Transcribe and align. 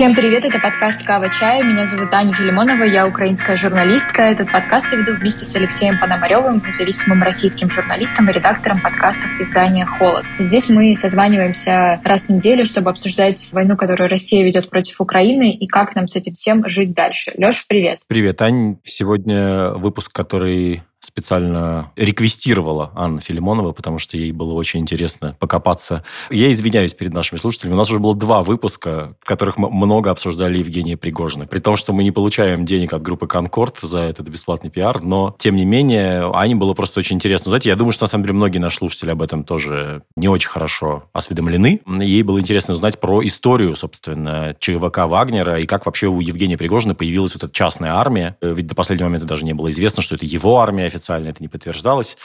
Всем 0.00 0.14
привет, 0.14 0.46
это 0.46 0.58
подкаст 0.58 1.04
«Кава 1.04 1.28
Чай». 1.28 1.62
Меня 1.62 1.84
зовут 1.84 2.08
Аня 2.14 2.32
Филимонова, 2.32 2.84
я 2.84 3.06
украинская 3.06 3.58
журналистка. 3.58 4.22
Этот 4.22 4.50
подкаст 4.50 4.86
я 4.90 4.96
веду 4.96 5.12
вместе 5.12 5.44
с 5.44 5.54
Алексеем 5.54 5.98
Пономаревым, 5.98 6.62
независимым 6.66 7.22
российским 7.22 7.70
журналистом 7.70 8.30
и 8.30 8.32
редактором 8.32 8.80
подкастов 8.80 9.28
издания 9.38 9.84
«Холод». 9.84 10.24
Здесь 10.38 10.70
мы 10.70 10.96
созваниваемся 10.96 12.00
раз 12.02 12.28
в 12.28 12.30
неделю, 12.30 12.64
чтобы 12.64 12.88
обсуждать 12.88 13.50
войну, 13.52 13.76
которую 13.76 14.08
Россия 14.08 14.42
ведет 14.42 14.70
против 14.70 15.02
Украины 15.02 15.52
и 15.52 15.66
как 15.66 15.94
нам 15.94 16.06
с 16.06 16.16
этим 16.16 16.32
всем 16.32 16.66
жить 16.66 16.94
дальше. 16.94 17.34
Леша, 17.36 17.62
привет. 17.68 18.00
Привет, 18.06 18.40
Ань. 18.40 18.78
Сегодня 18.84 19.72
выпуск, 19.72 20.12
который 20.14 20.82
специально 21.00 21.92
реквестировала 21.96 22.92
Анна 22.94 23.20
Филимонова, 23.20 23.72
потому 23.72 23.98
что 23.98 24.16
ей 24.16 24.32
было 24.32 24.52
очень 24.52 24.80
интересно 24.80 25.36
покопаться. 25.38 26.04
Я 26.30 26.52
извиняюсь 26.52 26.94
перед 26.94 27.12
нашими 27.12 27.38
слушателями. 27.38 27.74
У 27.74 27.78
нас 27.78 27.90
уже 27.90 27.98
было 27.98 28.14
два 28.14 28.42
выпуска, 28.42 29.16
в 29.20 29.26
которых 29.26 29.56
мы 29.58 29.70
много 29.70 30.10
обсуждали 30.10 30.58
Евгения 30.58 30.96
Пригожина. 30.96 31.46
При 31.46 31.58
том, 31.58 31.76
что 31.76 31.92
мы 31.92 32.04
не 32.04 32.10
получаем 32.10 32.64
денег 32.64 32.92
от 32.92 33.02
группы 33.02 33.26
«Конкорд» 33.26 33.78
за 33.80 34.00
этот 34.00 34.28
бесплатный 34.28 34.70
пиар, 34.70 35.02
но, 35.02 35.34
тем 35.38 35.56
не 35.56 35.64
менее, 35.64 36.30
Ане 36.34 36.54
было 36.54 36.74
просто 36.74 37.00
очень 37.00 37.16
интересно. 37.16 37.50
Знаете, 37.50 37.70
я 37.70 37.76
думаю, 37.76 37.92
что, 37.92 38.04
на 38.04 38.08
самом 38.08 38.24
деле, 38.24 38.34
многие 38.34 38.58
наши 38.58 38.76
слушатели 38.76 39.10
об 39.10 39.22
этом 39.22 39.44
тоже 39.44 40.02
не 40.16 40.28
очень 40.28 40.48
хорошо 40.48 41.04
осведомлены. 41.12 41.80
Ей 42.00 42.22
было 42.22 42.38
интересно 42.38 42.74
узнать 42.74 43.00
про 43.00 43.24
историю, 43.24 43.74
собственно, 43.76 44.54
ЧВК 44.58 44.98
Вагнера 45.06 45.60
и 45.60 45.66
как 45.66 45.86
вообще 45.86 46.08
у 46.08 46.20
Евгения 46.20 46.58
Пригожина 46.58 46.94
появилась 46.94 47.34
вот 47.34 47.44
эта 47.44 47.52
частная 47.52 47.94
армия. 47.94 48.36
Ведь 48.42 48.66
до 48.66 48.74
последнего 48.74 49.08
момента 49.08 49.26
даже 49.26 49.44
не 49.44 49.54
было 49.54 49.70
известно, 49.70 50.02
что 50.02 50.14
это 50.14 50.26
его 50.26 50.60
армия, 50.60 50.89
официально 50.90 51.28
это 51.28 51.42
не 51.42 51.48
подтверждалось. 51.48 52.16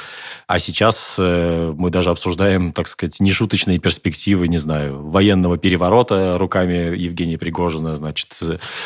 А 0.48 0.60
сейчас 0.60 1.16
э, 1.18 1.74
мы 1.76 1.90
даже 1.90 2.10
обсуждаем, 2.10 2.72
так 2.72 2.88
сказать, 2.88 3.20
нешуточные 3.20 3.80
перспективы, 3.80 4.48
не 4.48 4.58
знаю, 4.58 5.02
военного 5.10 5.58
переворота 5.58 6.38
руками 6.38 6.98
Евгения 6.98 7.38
Пригожина, 7.38 7.96
значит, 7.96 8.38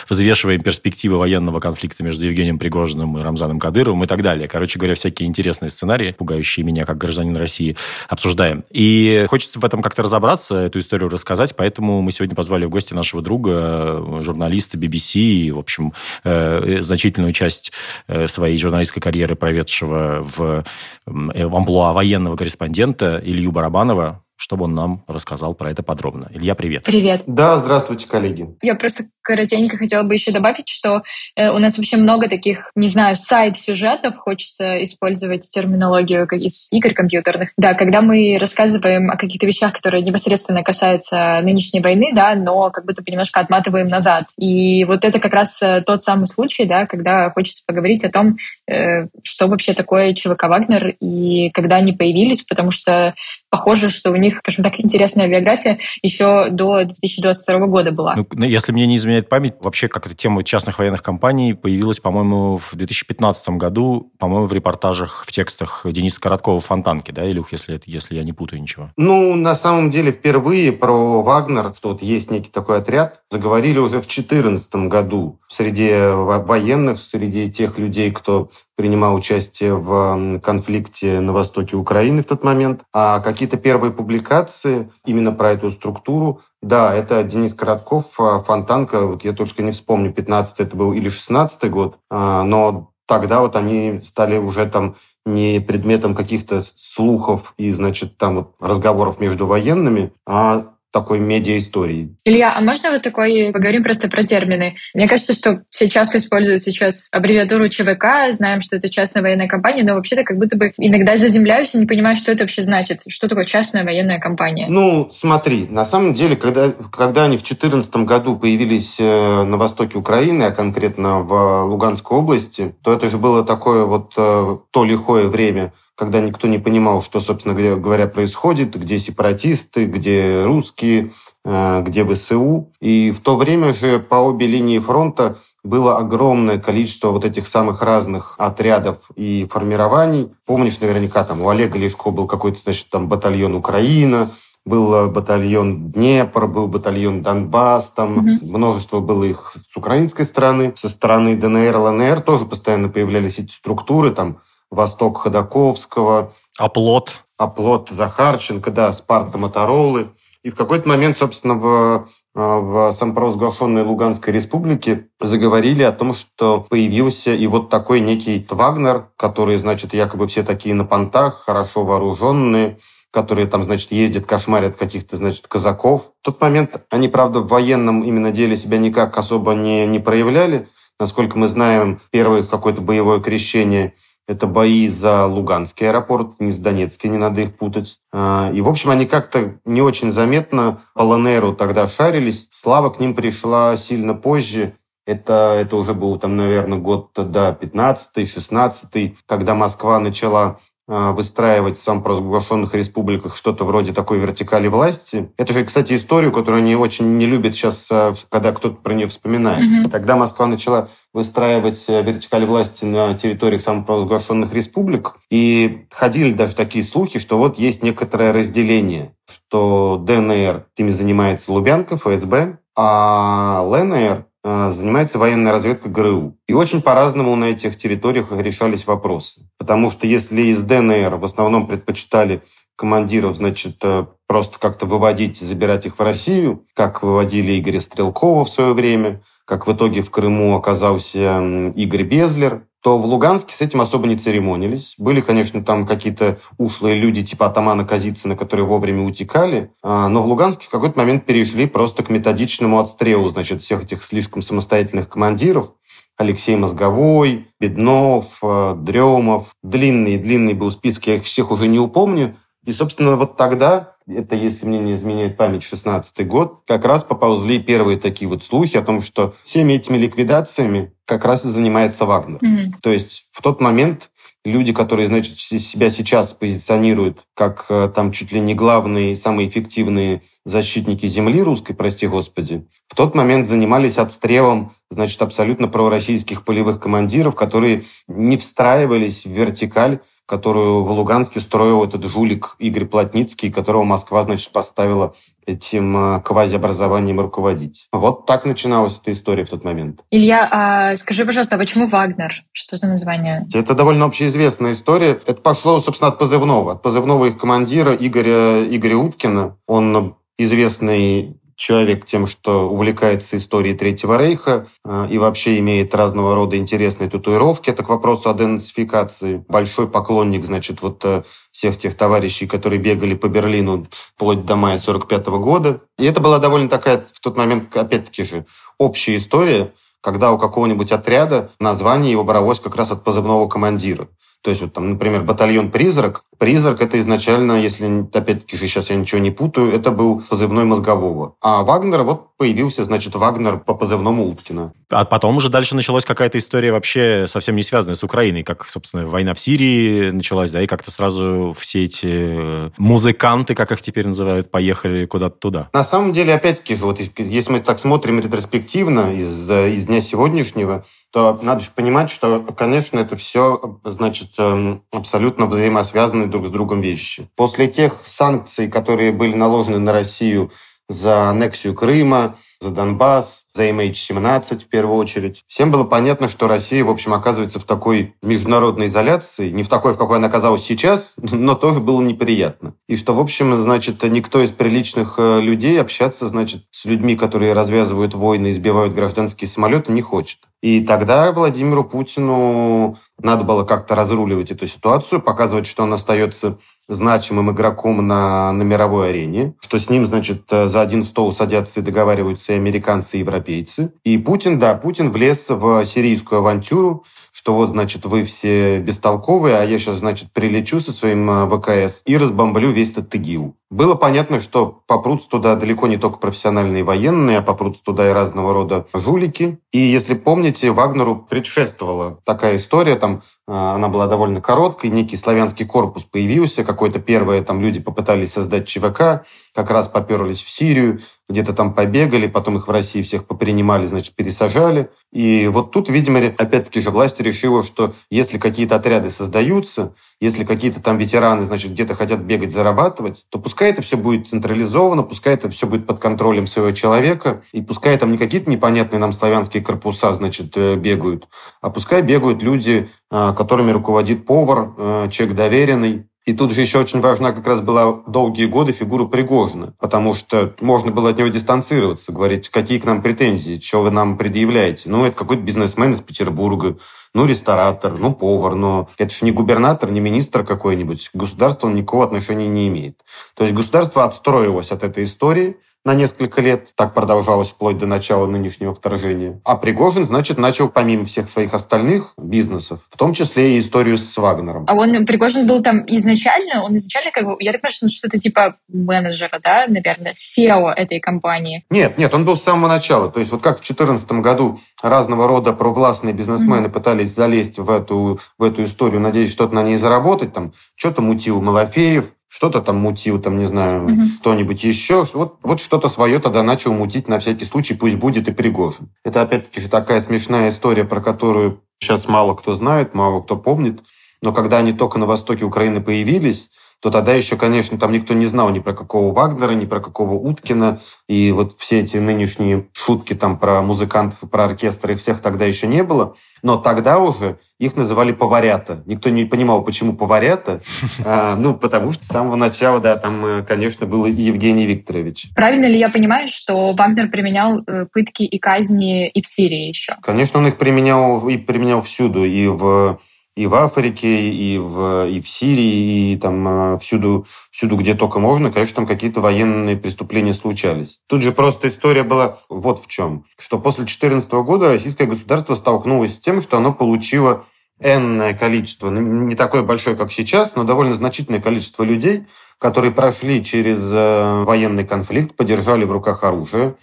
взвешиваем 0.08 0.62
перспективы 0.62 1.18
военного 1.18 1.60
конфликта 1.60 2.04
между 2.04 2.26
Евгением 2.26 2.60
Пригожиным 2.60 3.18
и 3.18 3.22
Рамзаном 3.22 3.60
Кадыровым 3.60 4.04
и 4.04 4.08
так 4.08 4.22
далее. 4.22 4.48
Короче 4.48 4.78
говоря, 4.78 4.96
всякие 4.96 5.28
интересные 5.28 5.70
сценарии, 5.70 6.12
пугающие 6.12 6.66
меня 6.66 6.86
как 6.86 6.98
гражданин 6.98 7.36
России, 7.36 7.78
обсуждаем. 8.08 8.64
И 8.70 9.26
хочется 9.30 9.60
в 9.60 9.66
этом 9.66 9.82
как-то 9.82 10.04
разобраться, 10.04 10.56
эту 10.58 10.80
историю 10.80 11.10
рассказать, 11.10 11.56
поэтому 11.56 12.02
мы 12.02 12.12
сегодня 12.12 12.36
позвали 12.36 12.66
в 12.66 12.70
гости 12.70 12.94
нашего 12.94 13.22
друга, 13.22 14.22
журналиста 14.22 14.78
BBC, 14.78 15.20
и, 15.20 15.52
в 15.52 15.60
общем, 15.60 15.94
э, 16.24 16.82
значительную 16.82 17.34
часть 17.34 17.72
э, 18.08 18.28
своей 18.28 18.58
журналистской 18.58 19.02
карьеры 19.02 19.36
проведшего 19.36 19.69
вошедшего 19.70 20.22
в, 20.22 20.66
в 21.06 21.56
амплуа 21.56 21.94
военного 21.94 22.36
корреспондента 22.36 23.22
Илью 23.24 23.52
Барабанова, 23.52 24.24
чтобы 24.40 24.64
он 24.64 24.74
нам 24.74 25.04
рассказал 25.06 25.54
про 25.54 25.70
это 25.70 25.84
подробно. 25.84 26.30
Илья, 26.32 26.56
привет. 26.56 26.84
Привет. 26.84 27.24
Да, 27.28 27.58
здравствуйте, 27.58 28.08
коллеги. 28.08 28.56
Я 28.62 28.76
просто 28.76 29.04
коротенько 29.22 29.78
хотела 29.78 30.04
бы 30.04 30.14
еще 30.14 30.32
добавить, 30.32 30.70
что 30.70 31.04
э, 31.36 31.50
у 31.50 31.60
нас 31.60 31.78
вообще 31.78 31.98
много 31.98 32.30
таких, 32.30 32.72
не 32.74 32.88
знаю, 32.88 33.18
сайт-сюжетов, 33.18 34.16
хочется 34.16 34.82
использовать 34.84 35.48
терминологию 35.52 36.26
как 36.26 36.40
из 36.40 36.68
игр 36.72 36.94
компьютерных. 36.94 37.50
Да, 37.58 37.74
когда 37.74 38.02
мы 38.02 38.38
рассказываем 38.40 39.12
о 39.12 39.18
каких-то 39.18 39.46
вещах, 39.46 39.74
которые 39.74 40.04
непосредственно 40.04 40.64
касаются 40.64 41.42
нынешней 41.44 41.82
войны, 41.82 42.12
да, 42.16 42.34
но 42.36 42.72
как 42.72 42.86
будто 42.86 43.04
бы 43.04 43.12
немножко 43.12 43.42
отматываем 43.42 43.90
назад. 43.90 44.30
И 44.38 44.86
вот 44.86 45.04
это 45.04 45.20
как 45.20 45.34
раз 45.34 45.62
э, 45.62 45.84
тот 45.86 46.02
самый 46.02 46.28
случай, 46.28 46.64
да, 46.64 46.88
когда 46.88 47.30
хочется 47.30 47.62
поговорить 47.68 48.06
о 48.06 48.10
том, 48.10 48.38
э, 48.68 49.08
что 49.22 49.48
вообще 49.48 49.74
такое 49.74 50.14
ЧВК 50.14 50.44
«Вагнер» 50.44 50.96
и 51.02 51.50
когда 51.52 51.76
они 51.76 51.92
появились, 51.92 52.42
потому 52.44 52.72
что 52.72 53.14
похоже, 53.50 53.90
что 53.90 54.12
у 54.12 54.16
них, 54.16 54.40
скажем 54.40 54.64
так, 54.64 54.80
интересная 54.80 55.28
биография 55.28 55.80
еще 56.02 56.50
до 56.50 56.86
2022 56.86 57.68
года 57.68 57.92
была. 57.92 58.16
Ну, 58.16 58.28
ну, 58.32 58.46
если 58.46 58.72
мне 58.72 58.86
не 58.86 58.98
изменяет 58.98 59.30
память, 59.30 59.56
вообще 59.60 59.88
как 59.88 60.06
эта 60.06 60.16
тема 60.16 60.44
частных 60.44 60.80
военных 60.80 61.04
компаний 61.04 61.54
появилась, 61.54 62.00
по-моему, 62.00 62.58
в 62.58 62.76
2015 62.76 63.50
году, 63.50 64.12
по-моему, 64.18 64.46
в 64.46 64.54
репортажах, 64.54 65.26
в 65.28 65.32
текстах 65.32 65.86
Дениса 65.86 66.20
Короткова 66.20 66.60
«Фонтанки», 66.60 67.12
да, 67.12 67.30
Илюх, 67.30 67.52
если, 67.52 67.82
если 67.86 68.16
я 68.16 68.24
не 68.24 68.34
путаю 68.34 68.62
ничего? 68.62 68.92
Ну, 68.98 69.36
на 69.36 69.56
самом 69.56 69.90
деле, 69.90 70.12
впервые 70.12 70.72
про 70.72 71.22
Вагнер, 71.22 71.74
что 71.76 71.90
вот 71.90 72.02
есть 72.02 72.32
некий 72.32 72.50
такой 72.50 72.78
отряд, 72.78 73.22
заговорили 73.30 73.80
уже 73.80 73.98
в 74.02 74.08
2014 74.08 74.76
году 74.88 75.40
среди 75.48 75.90
военных, 75.92 77.00
среди 77.00 77.52
тех 77.52 77.78
людей, 77.78 78.12
кто 78.12 78.50
принимал 78.80 79.14
участие 79.14 79.76
в 79.76 80.40
конфликте 80.42 81.20
на 81.20 81.34
востоке 81.34 81.76
Украины 81.76 82.22
в 82.22 82.26
тот 82.26 82.46
момент. 82.46 82.84
А 82.94 83.20
какие-то 83.20 83.58
первые 83.58 83.92
публикации 83.92 84.90
именно 85.04 85.34
про 85.34 85.52
эту 85.52 85.70
структуру, 85.74 86.44
да, 86.62 86.96
это 86.96 87.22
Денис 87.26 87.54
Коротков, 87.54 88.06
а, 88.18 88.40
Фонтанка, 88.40 89.06
вот 89.06 89.26
я 89.26 89.34
только 89.34 89.64
не 89.64 89.72
вспомню, 89.72 90.14
15 90.14 90.62
это 90.62 90.78
был 90.78 90.94
или 90.94 91.10
16 91.10 91.70
год, 91.70 91.98
а, 92.10 92.44
но 92.44 92.92
тогда 93.06 93.42
вот 93.42 93.58
они 93.58 94.00
стали 94.02 94.38
уже 94.38 94.66
там 94.66 94.96
не 95.26 95.60
предметом 95.60 96.16
каких-то 96.16 96.62
слухов 96.64 97.56
и, 97.58 97.72
значит, 97.72 98.18
там 98.18 98.36
вот 98.38 98.54
разговоров 98.62 99.20
между 99.20 99.46
военными, 99.46 100.14
а 100.26 100.68
такой 100.92 101.20
медиа-истории. 101.20 102.16
Илья, 102.26 102.56
а 102.56 102.62
можно 102.62 102.92
вот 102.92 103.02
такой, 103.02 103.52
поговорим 103.54 103.84
просто 103.84 104.10
про 104.10 104.24
термины? 104.24 104.76
Мне 104.94 105.08
кажется, 105.08 105.34
что 105.34 105.62
все 105.70 105.90
часто 105.90 106.18
используют 106.18 106.62
сейчас 106.62 107.08
аббревиатуру 107.12 107.70
ЧВК, 107.70 108.32
знаем, 108.32 108.62
что 108.62 108.76
это 108.76 108.90
частная 108.90 109.22
военная 109.22 109.48
компания, 109.48 109.84
но 109.84 109.96
вообще-то 109.96 110.24
как 110.24 110.38
будто 110.38 110.58
бы 110.58 110.74
иногда 110.78 111.18
заземляюсь 111.18 111.76
и 111.76 111.78
не 111.78 111.86
понимаю, 111.86 112.16
что 112.16 112.32
это 112.32 112.44
вообще 112.44 112.62
значит. 112.62 113.02
Что 113.08 113.28
такое 113.28 113.46
частная 113.46 113.84
военная 113.84 114.20
компания? 114.20 114.68
Ну, 114.70 115.10
смотри, 115.12 115.68
на 115.70 115.86
самом 115.86 116.14
деле, 116.14 116.36
когда, 116.36 116.72
когда 116.92 117.26
они 117.26 117.38
в 117.38 117.44
2014 117.44 117.96
году 117.98 118.38
появились 118.38 118.98
э, 119.00 119.44
на 119.44 119.58
востоке 119.58 119.98
Украины, 119.98 120.44
а 120.44 120.52
конкретно 120.52 121.20
в 121.20 121.64
Луганской 121.66 122.18
области, 122.18 122.76
то 122.84 122.94
это 122.94 123.10
же 123.10 123.18
было 123.18 123.44
такое 123.44 123.86
вот 123.86 124.14
э, 124.18 124.58
то 124.72 124.84
лихое 124.84 125.28
время, 125.28 125.74
когда 126.00 126.22
никто 126.22 126.48
не 126.48 126.60
понимал, 126.60 127.04
что, 127.04 127.20
собственно 127.20 127.54
говоря, 127.54 128.08
происходит, 128.08 128.80
где 128.80 128.98
сепаратисты, 129.00 129.84
где 129.84 130.44
русские, 130.46 131.12
э, 131.44 131.84
где 131.86 132.06
ВСУ. 132.06 132.72
И 132.80 133.12
в 133.12 133.20
то 133.20 133.36
время 133.36 133.74
же 133.74 134.00
по 134.00 134.16
обе 134.16 134.48
линии 134.48 134.80
фронта 134.80 135.36
было 135.62 135.98
огромное 135.98 136.58
количество 136.58 137.10
вот 137.10 137.26
этих 137.26 137.46
самых 137.46 137.82
разных 137.82 138.36
отрядов 138.38 139.12
и 139.18 139.46
формирований. 139.52 140.32
Помнишь, 140.46 140.80
наверняка, 140.80 141.26
там 141.26 141.42
у 141.42 141.50
Олега 141.50 141.78
Лешко 141.78 142.12
был 142.12 142.28
какой-то, 142.28 142.62
значит, 142.62 142.90
там 142.90 143.10
батальон 143.10 143.56
Украина, 143.56 144.30
был 144.66 145.10
батальон 145.10 145.92
Днепр, 145.92 146.48
был 146.48 146.70
батальон 146.70 147.24
Донбасс, 147.24 147.92
там 147.92 148.20
угу. 148.20 148.46
множество 148.58 149.02
было 149.02 149.26
их 149.26 149.58
с 149.70 149.76
украинской 149.76 150.24
стороны, 150.24 150.72
со 150.78 150.88
стороны 150.88 151.36
ДНР, 151.36 151.76
ЛНР 151.76 152.22
тоже 152.22 152.46
постоянно 152.46 152.88
появлялись 152.88 153.40
эти 153.40 153.52
структуры, 153.52 154.12
там 154.12 154.38
Восток 154.72 155.20
Ходаковского. 155.20 156.34
Оплот. 156.58 157.24
Оплот 157.38 157.90
Захарченко, 157.90 158.72
да, 158.72 158.92
Спарта 158.94 159.38
Моторолы. 159.38 160.10
И 160.44 160.50
в 160.50 160.56
какой-то 160.56 160.88
момент, 160.88 161.18
собственно, 161.18 161.56
в 161.56 162.10
в 162.36 162.92
самопровозглашенной 162.94 163.84
Луганской 163.84 164.32
республике 164.32 165.08
заговорили 165.20 165.84
о 165.84 165.92
том, 165.92 166.14
что 166.14 166.62
появился 166.70 167.34
и 167.34 167.48
вот 167.48 167.70
такой 167.70 168.00
некий 168.00 168.46
Вагнер, 168.50 169.08
который, 169.18 169.58
значит, 169.58 169.94
якобы 169.94 170.28
все 170.28 170.44
такие 170.44 170.76
на 170.76 170.86
понтах, 170.86 171.44
хорошо 171.46 171.84
вооруженные, 171.84 172.78
которые 173.12 173.48
там, 173.48 173.64
значит, 173.64 173.92
ездят, 173.92 174.26
кошмарят 174.26 174.78
каких-то, 174.78 175.18
значит, 175.18 175.48
казаков. 175.48 176.12
В 176.22 176.26
тот 176.26 176.40
момент 176.40 176.82
они, 176.92 177.10
правда, 177.10 177.40
в 177.40 177.48
военном 177.48 178.04
именно 178.04 178.32
деле 178.32 178.56
себя 178.56 178.78
никак 178.78 179.18
особо 179.18 179.54
не, 179.54 179.88
не 179.88 180.00
проявляли. 180.00 180.70
Насколько 181.00 181.38
мы 181.38 181.48
знаем, 181.48 182.00
первое 182.12 182.44
какое-то 182.44 182.82
боевое 182.82 183.20
крещение– 183.20 183.94
это 184.30 184.46
бои 184.46 184.88
за 184.90 185.26
Луганский 185.26 185.90
аэропорт, 185.90 186.40
не 186.40 186.52
с 186.52 186.60
Донецкий, 186.60 187.10
не 187.10 187.18
надо 187.18 187.42
их 187.42 187.58
путать. 187.58 187.98
А, 188.14 188.52
и, 188.54 188.62
в 188.62 188.70
общем, 188.70 188.92
они 188.92 189.08
как-то 189.08 189.56
не 189.66 189.82
очень 189.82 190.12
заметно 190.12 190.84
по 190.94 191.02
ЛНРу 191.02 191.56
тогда 191.56 191.88
шарились. 191.88 192.48
Слава 192.52 192.92
к 192.92 193.00
ним 193.00 193.16
пришла 193.16 193.76
сильно 193.76 194.14
позже. 194.14 194.74
Это, 195.08 195.56
это 195.60 195.76
уже 195.78 195.96
был, 195.96 196.20
там, 196.20 196.38
наверное, 196.38 196.78
год 196.78 197.10
да, 197.16 197.58
15-16, 197.60 199.16
когда 199.26 199.56
Москва 199.56 200.00
начала 200.00 200.60
выстраивать 200.90 201.78
в 201.78 201.82
самопровозглашенных 201.84 202.74
республиках 202.74 203.36
что-то 203.36 203.64
вроде 203.64 203.94
такой 203.94 204.18
вертикали 204.18 204.68
власти. 204.68 205.32
Это 205.38 205.54
же, 205.54 205.64
кстати, 205.64 205.94
историю, 205.94 206.32
которую 206.32 206.64
они 206.64 206.76
очень 206.76 207.18
не 207.18 207.28
любят 207.28 207.54
сейчас, 207.54 207.88
а, 207.92 208.14
когда 208.30 208.52
кто-то 208.52 208.78
про 208.78 208.94
нее 208.94 209.06
вспоминает. 209.06 209.62
Mm-hmm. 209.62 209.92
Тогда 209.92 210.16
Москва 210.16 210.48
начала 210.48 210.90
выстраивать 211.14 211.86
э, 211.90 212.02
вертикаль 212.02 212.46
власти 212.46 212.86
на 212.86 213.14
территориях 213.14 213.62
самопровозглашенных 213.62 214.52
республик. 214.52 215.16
И 215.30 215.86
ходили 215.92 216.34
даже 216.34 216.56
такие 216.56 216.84
слухи, 216.84 217.20
что 217.20 217.38
вот 217.38 217.60
есть 217.60 217.84
некоторое 217.84 218.34
разделение, 218.34 219.14
что 219.30 220.02
ДНР 220.04 220.66
ими 220.76 220.90
занимается 220.90 221.52
Лубянка, 221.52 221.98
ФСБ, 221.98 222.58
а 222.76 223.62
ЛНР 223.62 224.26
Э, 224.26 224.29
занимается 224.72 225.20
военная 225.20 225.52
разведка 225.52 225.90
ГРУ. 225.90 226.38
И 226.48 226.54
очень 226.54 226.82
по-разному 226.82 227.36
на 227.36 227.46
этих 227.46 227.78
территориях 227.78 228.32
решались 228.32 228.88
вопросы. 228.88 229.50
Потому 229.58 229.90
что 229.92 230.08
если 230.08 230.42
из 230.44 230.62
ДНР 230.62 231.16
в 231.16 231.26
основном 231.26 231.68
предпочитали 231.68 232.42
командиров, 232.76 233.36
значит, 233.36 233.78
э, 233.84 234.06
просто 234.26 234.58
как-то 234.58 234.86
выводить, 234.86 235.38
забирать 235.38 235.86
их 235.86 236.00
в 236.00 236.02
Россию, 236.02 236.66
как 236.74 237.04
выводили 237.04 237.60
Игоря 237.60 237.82
Стрелкова 237.82 238.46
в 238.46 238.50
свое 238.50 238.74
время, 238.74 239.22
как 239.46 239.68
в 239.68 239.74
итоге 239.74 240.02
в 240.02 240.12
Крыму 240.12 240.56
оказался 240.56 241.72
Игорь 241.76 242.04
Безлер, 242.04 242.68
то 242.82 242.98
в 242.98 243.06
Луганске 243.06 243.54
с 243.54 243.62
этим 243.62 243.82
особо 243.82 244.08
не 244.08 244.16
церемонились. 244.16 244.96
Были, 244.98 245.22
конечно, 245.22 245.64
там 245.64 245.86
какие-то 245.86 246.40
ушлые 246.58 246.96
люди 246.96 247.24
типа 247.24 247.48
атамана 247.48 247.86
Казицына, 247.86 248.36
которые 248.36 248.66
вовремя 248.66 249.04
утекали, 249.04 249.72
а, 249.84 250.08
но 250.08 250.24
в 250.24 250.28
Луганске 250.28 250.66
в 250.66 250.70
какой-то 250.70 250.98
момент 250.98 251.26
перешли 251.26 251.68
просто 251.68 252.04
к 252.04 252.10
методичному 252.10 252.80
отстрелу, 252.80 253.30
значит, 253.30 253.62
всех 253.62 253.84
этих 253.84 254.02
слишком 254.02 254.42
самостоятельных 254.42 255.10
командиров. 255.10 255.74
Алексей 256.18 256.58
Мозговой, 256.58 257.48
Беднов, 257.62 258.40
э, 258.44 258.76
Дремов. 258.78 259.56
Длинный-длинный 259.64 260.54
был 260.54 260.70
список, 260.70 261.08
я 261.08 261.16
их 261.16 261.24
всех 261.24 261.50
уже 261.50 261.68
не 261.68 261.80
упомню. 261.80 262.36
И, 262.66 262.74
собственно, 262.74 263.16
вот 263.16 263.38
тогда, 263.38 263.96
это, 264.10 264.36
если 264.36 264.66
мне 264.66 264.80
не 264.80 264.94
изменяет 264.94 265.38
память, 265.38 265.64
16 265.64 266.28
год, 266.28 266.62
как 266.66 266.86
раз 266.86 267.04
поползли 267.04 267.60
первые 267.60 267.98
такие 267.98 268.28
вот 268.28 268.44
слухи 268.44 268.78
о 268.78 268.82
том, 268.82 269.02
что 269.02 269.36
всеми 269.44 269.74
этими 269.74 269.98
ликвидациями 269.98 270.94
как 271.06 271.26
раз 271.26 271.46
и 271.46 271.50
занимается 271.50 272.06
Вагнер. 272.06 272.40
Mm-hmm. 272.40 272.74
То 272.82 272.92
есть 272.92 273.28
в 273.32 273.42
тот 273.42 273.62
момент 273.62 274.10
люди, 274.46 274.74
которые, 274.74 275.08
значит, 275.08 275.38
себя 275.38 275.90
сейчас 275.90 276.34
позиционируют 276.34 277.20
как 277.36 277.66
э, 277.70 277.92
там 277.94 278.12
чуть 278.12 278.32
ли 278.32 278.40
не 278.40 278.56
главные, 278.56 279.16
самые 279.16 279.48
эффективные 279.48 280.24
защитники 280.46 281.06
земли 281.06 281.42
русской, 281.42 281.74
прости 281.74 282.08
господи, 282.08 282.66
в 282.88 282.96
тот 282.96 283.14
момент 283.16 283.48
занимались 283.48 283.98
отстрелом, 283.98 284.74
значит, 284.90 285.22
абсолютно 285.22 285.68
пророссийских 285.68 286.46
полевых 286.46 286.80
командиров, 286.80 287.36
которые 287.36 287.84
не 288.08 288.38
встраивались 288.38 289.26
в 289.26 289.30
вертикаль 289.30 290.00
которую 290.30 290.84
в 290.84 290.92
Луганске 290.92 291.40
строил 291.40 291.84
этот 291.84 292.06
жулик 292.06 292.56
Игорь 292.60 292.86
Плотницкий, 292.86 293.52
которого 293.52 293.84
Москва, 293.84 294.22
значит, 294.24 294.52
поставила 294.52 295.16
этим 295.48 296.18
э, 296.18 296.22
квазиобразованием 296.22 297.20
руководить. 297.20 297.88
Вот 297.92 298.28
так 298.28 298.46
начиналась 298.46 299.00
эта 299.02 299.12
история 299.12 299.44
в 299.44 299.50
тот 299.50 299.64
момент. 299.64 300.02
Илья, 300.12 300.48
а 300.52 300.96
скажи, 300.98 301.26
пожалуйста, 301.26 301.56
а 301.56 301.58
почему 301.58 301.88
Вагнер? 301.88 302.44
Что 302.52 302.78
за 302.78 302.88
название? 302.88 303.48
Это 303.52 303.74
довольно 303.74 304.06
общеизвестная 304.06 304.74
история. 304.74 305.20
Это 305.26 305.42
пошло, 305.42 305.82
собственно, 305.82 306.12
от 306.12 306.20
позывного. 306.20 306.74
От 306.74 306.84
позывного 306.84 307.26
их 307.26 307.40
командира 307.40 307.96
Игоря, 307.96 308.64
Игоря 308.64 308.98
Уткина. 308.98 309.58
Он 309.66 310.16
известный 310.38 311.40
человек 311.60 312.06
тем, 312.06 312.26
что 312.26 312.70
увлекается 312.70 313.36
историей 313.36 313.76
Третьего 313.76 314.18
Рейха 314.18 314.68
э, 314.86 315.08
и 315.12 315.18
вообще 315.18 315.60
имеет 315.60 315.94
разного 315.94 316.34
рода 316.34 316.58
интересные 316.58 317.10
татуировки. 317.10 317.70
Это 317.70 317.84
к 317.84 317.90
вопросу 317.90 318.30
о 318.30 318.34
денацификации. 318.34 319.44
Большой 319.50 319.90
поклонник, 319.90 320.46
значит, 320.46 320.82
вот 320.82 321.04
э, 321.04 321.24
всех 321.52 321.78
тех 321.78 321.96
товарищей, 321.98 322.48
которые 322.48 322.80
бегали 322.80 323.14
по 323.14 323.28
Берлину 323.28 323.88
вплоть 324.16 324.46
до 324.46 324.56
мая 324.56 324.78
45 324.78 325.28
года. 325.28 325.82
И 325.98 326.06
это 326.06 326.22
была 326.22 326.40
довольно 326.40 326.70
такая 326.70 327.06
в 327.12 327.20
тот 327.20 327.36
момент, 327.36 327.76
опять-таки 327.76 328.24
же, 328.24 328.46
общая 328.78 329.18
история, 329.18 329.74
когда 330.00 330.32
у 330.32 330.38
какого-нибудь 330.38 330.94
отряда 330.94 331.52
название 331.60 332.14
его 332.14 332.24
бралось 332.24 332.62
как 332.62 332.78
раз 332.78 332.92
от 332.92 333.04
позывного 333.04 333.50
командира. 333.50 334.08
То 334.42 334.52
есть, 334.52 334.62
вот 334.62 334.74
там, 334.74 334.92
например, 334.92 335.24
батальон 335.24 335.70
«Призрак». 335.70 336.24
«Призрак»— 336.38 336.82
это 336.82 336.98
изначально, 337.00 337.54
если, 337.54 338.08
опять-таки 338.14 338.58
сейчас 338.58 338.90
я 338.90 338.96
ничего 338.96 339.20
не 339.20 339.32
путаю, 339.32 339.72
это 339.72 339.92
был 339.92 340.22
позывной 340.22 340.64
мозгового. 340.64 341.36
А 341.42 341.64
Вагнер, 341.64 342.04
вот 342.04 342.29
появился, 342.40 342.86
значит, 342.86 343.16
Вагнер 343.16 343.60
по 343.60 343.74
позывному 343.74 344.24
Луткина. 344.24 344.72
А 344.90 345.04
потом 345.04 345.36
уже 345.36 345.50
дальше 345.50 345.76
началась 345.76 346.06
какая-то 346.06 346.38
история 346.38 346.72
вообще 346.72 347.26
совсем 347.28 347.58
не 347.58 347.64
связанная 347.64 347.96
с 347.96 348.04
Украиной, 348.04 348.44
как, 348.44 348.68
собственно, 348.70 349.06
война 349.06 349.34
в 349.34 349.40
Сирии 349.42 350.12
началась, 350.12 350.50
да, 350.50 350.64
и 350.64 350.66
как-то 350.66 350.90
сразу 350.90 351.54
все 351.60 351.84
эти 351.84 352.08
э, 352.08 352.70
музыканты, 352.78 353.56
как 353.56 353.74
их 353.74 353.82
теперь 353.82 354.08
называют, 354.08 354.50
поехали 354.50 355.06
куда-то 355.06 355.38
туда. 355.38 355.70
На 355.74 355.84
самом 355.84 356.14
деле, 356.14 356.34
опять-таки 356.34 356.78
же, 356.78 356.86
вот 356.86 357.02
если 357.18 357.52
мы 357.52 357.60
так 357.60 357.78
смотрим 357.78 358.22
ретроспективно 358.22 359.14
из, 359.14 359.52
из 359.52 359.86
дня 359.88 360.00
сегодняшнего, 360.00 360.86
то 361.12 361.38
надо 361.42 361.62
же 361.62 361.72
понимать, 361.76 362.10
что, 362.10 362.40
конечно, 362.56 363.00
это 363.00 363.18
все, 363.18 363.80
значит, 363.84 364.30
эм, 364.38 364.84
абсолютно 364.92 365.48
взаимосвязанные 365.48 366.28
друг 366.28 366.48
с 366.48 366.52
другом 366.52 366.80
вещи. 366.80 367.28
После 367.36 367.68
тех 367.68 367.96
санкций, 368.06 368.70
которые 368.70 369.12
были 369.12 369.36
наложены 369.36 369.80
на 369.80 369.92
Россию 369.92 370.52
за 370.90 371.30
аннексию 371.30 371.74
Крыма, 371.74 372.36
за 372.60 372.72
Донбасс, 372.72 373.46
за 373.54 373.70
MH17 373.70 374.60
в 374.60 374.68
первую 374.68 374.98
очередь. 374.98 375.44
Всем 375.48 375.72
было 375.72 375.86
понятно, 375.86 376.28
что 376.28 376.48
Россия, 376.48 376.84
в 376.84 376.90
общем, 376.90 377.14
оказывается 377.14 377.60
в 377.60 377.64
такой 377.64 378.16
международной 378.22 378.88
изоляции, 378.88 379.50
не 379.50 379.64
в 379.64 379.70
такой, 379.70 379.94
в 379.94 379.98
какой 379.98 380.18
она 380.18 380.28
оказалась 380.28 380.64
сейчас, 380.64 381.14
но 381.22 381.56
тоже 381.56 381.80
было 381.80 382.02
неприятно. 382.02 382.74
И 382.88 382.98
что, 382.98 383.14
в 383.14 383.20
общем, 383.20 383.62
значит, 383.62 384.04
никто 384.04 384.42
из 384.42 384.52
приличных 384.52 385.16
э, 385.18 385.40
людей 385.40 385.80
общаться, 385.80 386.28
значит, 386.28 386.64
с 386.72 386.86
людьми, 386.86 387.16
которые 387.16 387.54
развязывают 387.54 388.14
войны 388.14 388.48
и 388.48 388.54
сбивают 388.54 388.94
гражданские 388.94 389.48
самолеты, 389.48 389.92
не 389.94 390.02
хочет. 390.02 390.40
И 390.62 390.82
тогда 390.82 391.32
Владимиру 391.32 391.86
Путину 391.86 392.98
надо 393.22 393.44
было 393.44 393.64
как-то 393.64 393.96
разруливать 393.96 394.52
эту 394.52 394.68
ситуацию, 394.68 395.22
показывать, 395.22 395.68
что 395.68 395.84
он 395.84 395.94
остается 395.94 396.58
значимым 396.88 397.52
игроком 397.52 398.06
на, 398.06 398.52
на 398.52 398.64
мировой 398.64 399.10
арене, 399.10 399.54
что 399.60 399.78
с 399.78 399.90
ним, 399.90 400.06
значит, 400.06 400.44
за 400.50 400.82
один 400.82 401.04
стол 401.04 401.32
садятся 401.32 401.80
и 401.80 401.84
договариваются 401.84 402.54
и 402.54 402.56
американцы, 402.56 403.18
и 403.18 403.20
европейцы. 403.20 403.94
И 404.04 404.18
Путин, 404.18 404.60
да, 404.60 404.74
Путин 404.76 405.12
влез 405.12 405.50
в 405.50 405.86
сирийскую 405.86 406.40
авантюру, 406.40 407.06
что 407.40 407.54
вот, 407.54 407.70
значит, 407.70 408.06
вы 408.06 408.24
все 408.24 408.80
бестолковые, 408.80 409.56
а 409.56 409.64
я 409.64 409.80
сейчас, 409.80 410.00
значит, 410.00 410.34
прилечу 410.34 410.82
со 410.82 410.92
своим 410.92 411.32
э, 411.32 411.48
ВКС 411.48 412.02
и 412.06 412.18
разбомблю 412.18 412.72
весь 412.72 412.92
этот 412.92 413.12
ТГИУ. 413.12 413.56
Было 413.70 413.96
понятно, 413.96 414.42
что 414.42 414.82
попрутся 414.88 415.30
туда 415.30 415.56
далеко 415.56 415.88
не 415.88 415.96
только 415.96 416.18
профессиональные 416.18 416.84
военные, 416.84 417.38
а 417.38 417.42
попрутся 417.42 417.82
туда 417.82 418.10
и 418.10 418.12
разного 418.12 418.54
рода 418.54 418.88
жулики. 418.94 419.58
И 419.72 419.78
если 419.78 420.16
помните, 420.16 420.72
Вагнеру 420.72 421.16
предшествовала 421.16 422.20
такая 422.26 422.58
история, 422.58 422.98
там 422.98 423.24
э, 423.48 423.54
она 423.54 423.88
была 423.88 424.08
довольно 424.08 424.42
короткой, 424.42 424.90
некий 424.90 425.16
славянский 425.16 425.66
корпус 425.66 426.04
появился, 426.04 426.66
какое-то 426.66 427.00
первое, 427.00 427.42
там 427.42 427.62
люди 427.62 427.80
попытались 427.80 428.34
создать 428.34 428.68
ЧВК, 428.68 429.24
как 429.56 429.72
раз 429.72 429.88
поперлись 429.88 430.44
в 430.44 430.50
Сирию, 430.50 431.00
где-то 431.30 431.54
там 431.54 431.74
побегали, 431.74 432.28
потом 432.28 432.58
их 432.58 432.68
в 432.68 432.72
России 432.72 433.04
всех 433.04 433.26
попринимали, 433.26 433.86
значит, 433.86 434.16
пересажали. 434.16 434.90
И 435.12 435.48
вот 435.48 435.72
тут, 435.72 435.88
видимо, 435.88 436.20
опять-таки 436.20 436.82
же 436.82 436.90
власть 436.90 437.22
решила, 437.22 437.64
что 437.64 437.94
если 438.10 438.40
какие-то 438.40 438.76
отряды 438.76 439.12
создаются, 439.12 439.94
если 440.20 440.44
какие-то 440.44 440.82
там 440.82 440.98
ветераны, 440.98 441.46
значит, 441.46 441.72
где-то 441.72 441.94
хотят 441.94 442.22
бегать, 442.22 442.52
зарабатывать, 442.52 443.26
то 443.30 443.40
пускай 443.40 443.70
это 443.70 443.82
все 443.82 443.96
будет 443.96 444.28
централизовано, 444.28 445.04
пускай 445.04 445.36
это 445.36 445.50
все 445.50 445.68
будет 445.68 445.86
под 445.86 446.00
контролем 446.00 446.48
своего 446.48 446.72
человека, 446.72 447.44
и 447.52 447.62
пускай 447.62 447.98
там 447.98 448.12
не 448.12 448.18
какие-то 448.18 448.50
непонятные 448.50 449.00
нам 449.00 449.14
славянские 449.14 449.64
корпуса, 449.64 450.14
значит, 450.14 450.54
э, 450.56 450.76
бегают, 450.76 451.28
а 451.62 451.70
пускай 451.70 452.02
бегают 452.02 452.42
люди, 452.42 452.90
э, 453.12 453.34
которыми 453.38 453.72
руководит 453.72 454.26
повар, 454.26 454.74
э, 454.78 455.10
человек 455.12 455.36
доверенный, 455.36 456.06
и 456.30 456.34
тут 456.34 456.52
же 456.52 456.62
еще 456.62 456.78
очень 456.78 457.02
важна 457.02 457.32
как 457.32 457.48
раз 457.48 457.60
была 457.60 458.04
долгие 458.06 458.46
годы 458.46 458.72
фигура 458.72 459.06
Пригожина, 459.06 459.74
потому 459.80 460.14
что 460.14 460.54
можно 460.60 460.92
было 460.92 461.10
от 461.10 461.18
него 461.18 461.30
дистанцироваться, 461.30 462.12
говорить, 462.12 462.50
какие 462.50 462.78
к 462.78 462.86
нам 462.86 463.02
претензии, 463.02 463.60
что 463.60 463.82
вы 463.82 463.90
нам 463.90 464.16
предъявляете. 464.16 464.92
Ну, 464.92 465.06
это 465.06 465.16
какой-то 465.16 465.42
бизнесмен 465.42 465.94
из 465.94 466.02
Петербурга, 466.02 466.78
ну, 467.16 467.26
ресторатор, 467.26 467.98
ну, 467.98 468.14
повар, 468.14 468.54
но 468.54 468.90
это 469.00 469.12
же 469.12 469.26
не 469.26 469.32
губернатор, 469.32 469.90
не 469.90 470.02
министр 470.02 470.46
какой-нибудь. 470.46 471.10
Государство 471.16 471.66
он 471.66 471.74
никакого 471.74 472.06
отношения 472.06 472.48
не 472.48 472.68
имеет. 472.68 473.00
То 473.34 473.44
есть 473.44 473.56
государство 473.56 474.04
отстроилось 474.04 474.72
от 474.72 474.84
этой 474.84 475.06
истории, 475.06 475.58
на 475.86 475.94
несколько 475.94 476.42
лет. 476.42 476.70
Так 476.76 476.94
продолжалось 476.94 477.50
вплоть 477.50 477.78
до 477.78 477.86
начала 477.86 478.28
нынешнего 478.28 478.74
вторжения. 478.74 479.40
А 479.44 479.56
Пригожин, 479.56 480.06
значит, 480.06 480.38
начал 480.38 480.70
помимо 480.70 481.06
всех 481.06 481.28
своих 481.28 481.54
остальных 481.54 482.14
бизнесов, 482.18 482.82
в 482.90 482.98
том 482.98 483.14
числе 483.14 483.56
и 483.56 483.60
историю 483.60 483.98
с 483.98 484.18
Вагнером. 484.18 484.66
А 484.68 484.76
он, 484.76 485.06
Пригожин 485.06 485.48
был 485.48 485.62
там 485.64 485.84
изначально, 485.88 486.64
он 486.64 486.76
изначально 486.78 487.12
как 487.12 487.26
бы, 487.26 487.36
я 487.40 487.52
так 487.52 487.62
понимаю, 487.62 487.74
что 487.74 487.90
что-то 487.90 488.18
типа 488.18 488.56
менеджера, 488.68 489.40
да, 489.44 489.66
наверное, 489.68 490.14
SEO 490.14 490.70
этой 490.70 491.00
компании. 491.00 491.64
Нет, 491.70 491.98
нет, 491.98 492.14
он 492.14 492.26
был 492.26 492.36
с 492.36 492.44
самого 492.44 492.68
начала. 492.68 493.10
То 493.10 493.20
есть 493.20 493.32
вот 493.32 493.42
как 493.42 493.58
в 493.58 493.62
2014 493.62 494.12
году 494.14 494.60
разного 494.82 495.28
рода 495.28 495.54
провластные 495.54 496.14
бизнесмены 496.14 496.68
mm-hmm. 496.68 496.72
пытались 496.72 497.14
залезть 497.14 497.60
в 497.60 497.70
эту, 497.70 498.20
в 498.38 498.44
эту 498.44 498.66
историю, 498.66 499.00
надеясь 499.00 499.32
что-то 499.32 499.56
на 499.56 499.64
ней 499.64 499.78
заработать, 499.78 500.34
там 500.34 500.54
что-то 500.76 501.02
мутил 501.02 501.42
Малафеев, 501.42 502.12
что-то 502.30 502.62
там 502.62 502.78
мутил, 502.78 503.20
там, 503.20 503.40
не 503.40 503.46
знаю, 503.46 503.86
угу. 503.86 504.06
что-нибудь 504.18 504.64
еще. 504.64 505.06
Вот, 505.14 505.40
вот 505.42 505.60
что-то 505.60 505.90
свое 505.90 506.20
тогда 506.20 506.44
начал 506.44 506.72
мутить 506.72 507.08
на 507.08 507.20
всякий 507.20 507.44
случай, 507.44 507.74
пусть 507.74 507.96
будет 507.96 508.30
и 508.30 508.32
Пригожин. 508.32 508.90
Это, 509.04 509.22
опять-таки, 509.22 509.68
такая 509.68 510.00
смешная 510.00 510.50
история, 510.50 510.86
про 510.86 511.02
которую 511.02 511.62
сейчас 511.80 512.08
мало 512.08 512.36
кто 512.36 512.54
знает, 512.54 512.94
мало 512.94 513.22
кто 513.22 513.36
помнит. 513.36 513.82
Но 514.22 514.32
когда 514.32 514.58
они 514.60 514.74
только 514.74 515.00
на 515.00 515.08
востоке 515.08 515.44
Украины 515.44 515.82
появились, 515.82 516.52
то 516.82 516.92
тогда 516.92 517.14
еще, 517.14 517.36
конечно, 517.36 517.78
там 517.78 517.92
никто 517.92 518.14
не 518.14 518.26
знал 518.26 518.50
ни 518.50 518.60
про 518.60 518.74
какого 518.74 519.14
Вагнера, 519.14 519.52
ни 519.52 519.66
про 519.66 519.82
какого 519.82 520.14
Уткина. 520.14 520.80
И 521.08 521.32
вот 521.34 521.54
все 521.58 521.80
эти 521.80 521.98
нынешние 521.98 522.68
шутки 522.74 523.14
там 523.16 523.38
про 523.38 523.62
музыкантов 523.62 524.24
и 524.24 524.28
про 524.28 524.46
оркестр, 524.46 524.92
их 524.92 525.00
всех 525.00 525.22
тогда 525.22 525.46
еще 525.46 525.68
не 525.68 525.84
было. 525.84 526.16
Но 526.42 526.58
тогда 526.58 527.00
уже 527.00 527.38
их 527.60 527.76
называли 527.76 528.14
поварята. 528.14 528.82
Никто 528.86 529.10
не 529.10 529.26
понимал, 529.26 529.64
почему 529.64 529.94
поварята. 529.94 530.62
А, 531.04 531.36
ну, 531.36 531.54
потому 531.54 531.92
что 531.92 532.06
с 532.06 532.08
самого 532.08 532.36
начала, 532.36 532.80
да, 532.80 532.96
там, 532.96 533.26
э, 533.26 533.44
конечно, 533.44 533.86
был 533.86 534.06
Евгений 534.06 534.66
Викторович. 534.66 535.32
Правильно 535.36 535.66
ли 535.66 535.78
я 535.78 535.90
понимаю, 535.90 536.28
что 536.28 536.74
Вагнер 536.74 537.10
применял 537.10 537.62
э, 537.66 537.88
пытки 537.92 538.24
и 538.24 538.40
казни 538.40 539.10
и 539.10 539.22
в 539.22 539.28
Сирии 539.28 539.68
еще? 539.68 539.98
Конечно, 540.02 540.40
он 540.40 540.48
их 540.48 540.58
применял 540.58 541.28
и 541.28 541.38
применял 541.38 541.82
всюду. 541.82 542.24
И 542.24 542.48
в 542.48 543.00
и 543.40 543.48
в 543.48 543.56
Африке, 543.56 544.30
и 544.30 544.58
в, 544.58 545.08
и 545.08 545.22
в 545.22 545.30
Сирии, 545.30 546.12
и 546.12 546.18
там 546.18 546.74
э, 546.74 546.78
всюду, 546.78 547.26
всюду, 547.52 547.78
где 547.78 547.96
только 547.96 548.20
можно, 548.20 548.52
конечно, 548.52 548.76
там 548.76 548.86
какие-то 548.86 549.22
военные 549.22 549.78
преступления 549.78 550.34
случались. 550.34 551.00
Тут 551.08 551.22
же 551.22 551.32
просто 551.32 551.70
история 551.70 552.04
была 552.04 552.40
вот 552.50 552.84
в 552.84 552.88
чем, 552.88 553.24
что 553.38 553.58
после 553.58 553.86
2014 553.86 554.30
года 554.44 554.68
российское 554.68 555.06
государство 555.06 555.56
столкнулось 555.56 556.16
с 556.16 556.20
тем, 556.20 556.42
что 556.42 556.58
оно 556.58 556.74
получило 556.74 557.46
энное 557.80 558.34
количество, 558.34 558.90
ну, 558.90 559.00
не 559.00 559.36
такое 559.36 559.62
большое, 559.62 559.96
как 559.96 560.12
сейчас, 560.12 560.58
но 560.58 560.66
довольно 560.66 560.94
значительное 560.94 561.40
количество 561.40 561.84
людей, 561.84 562.26
которые 562.58 562.92
прошли 562.92 563.42
через 563.42 563.90
э, 563.90 564.44
военный 564.44 564.84
конфликт, 564.84 565.34
подержали 565.38 565.86
в 565.86 565.92
руках 565.94 566.26
оружие, 566.26 566.76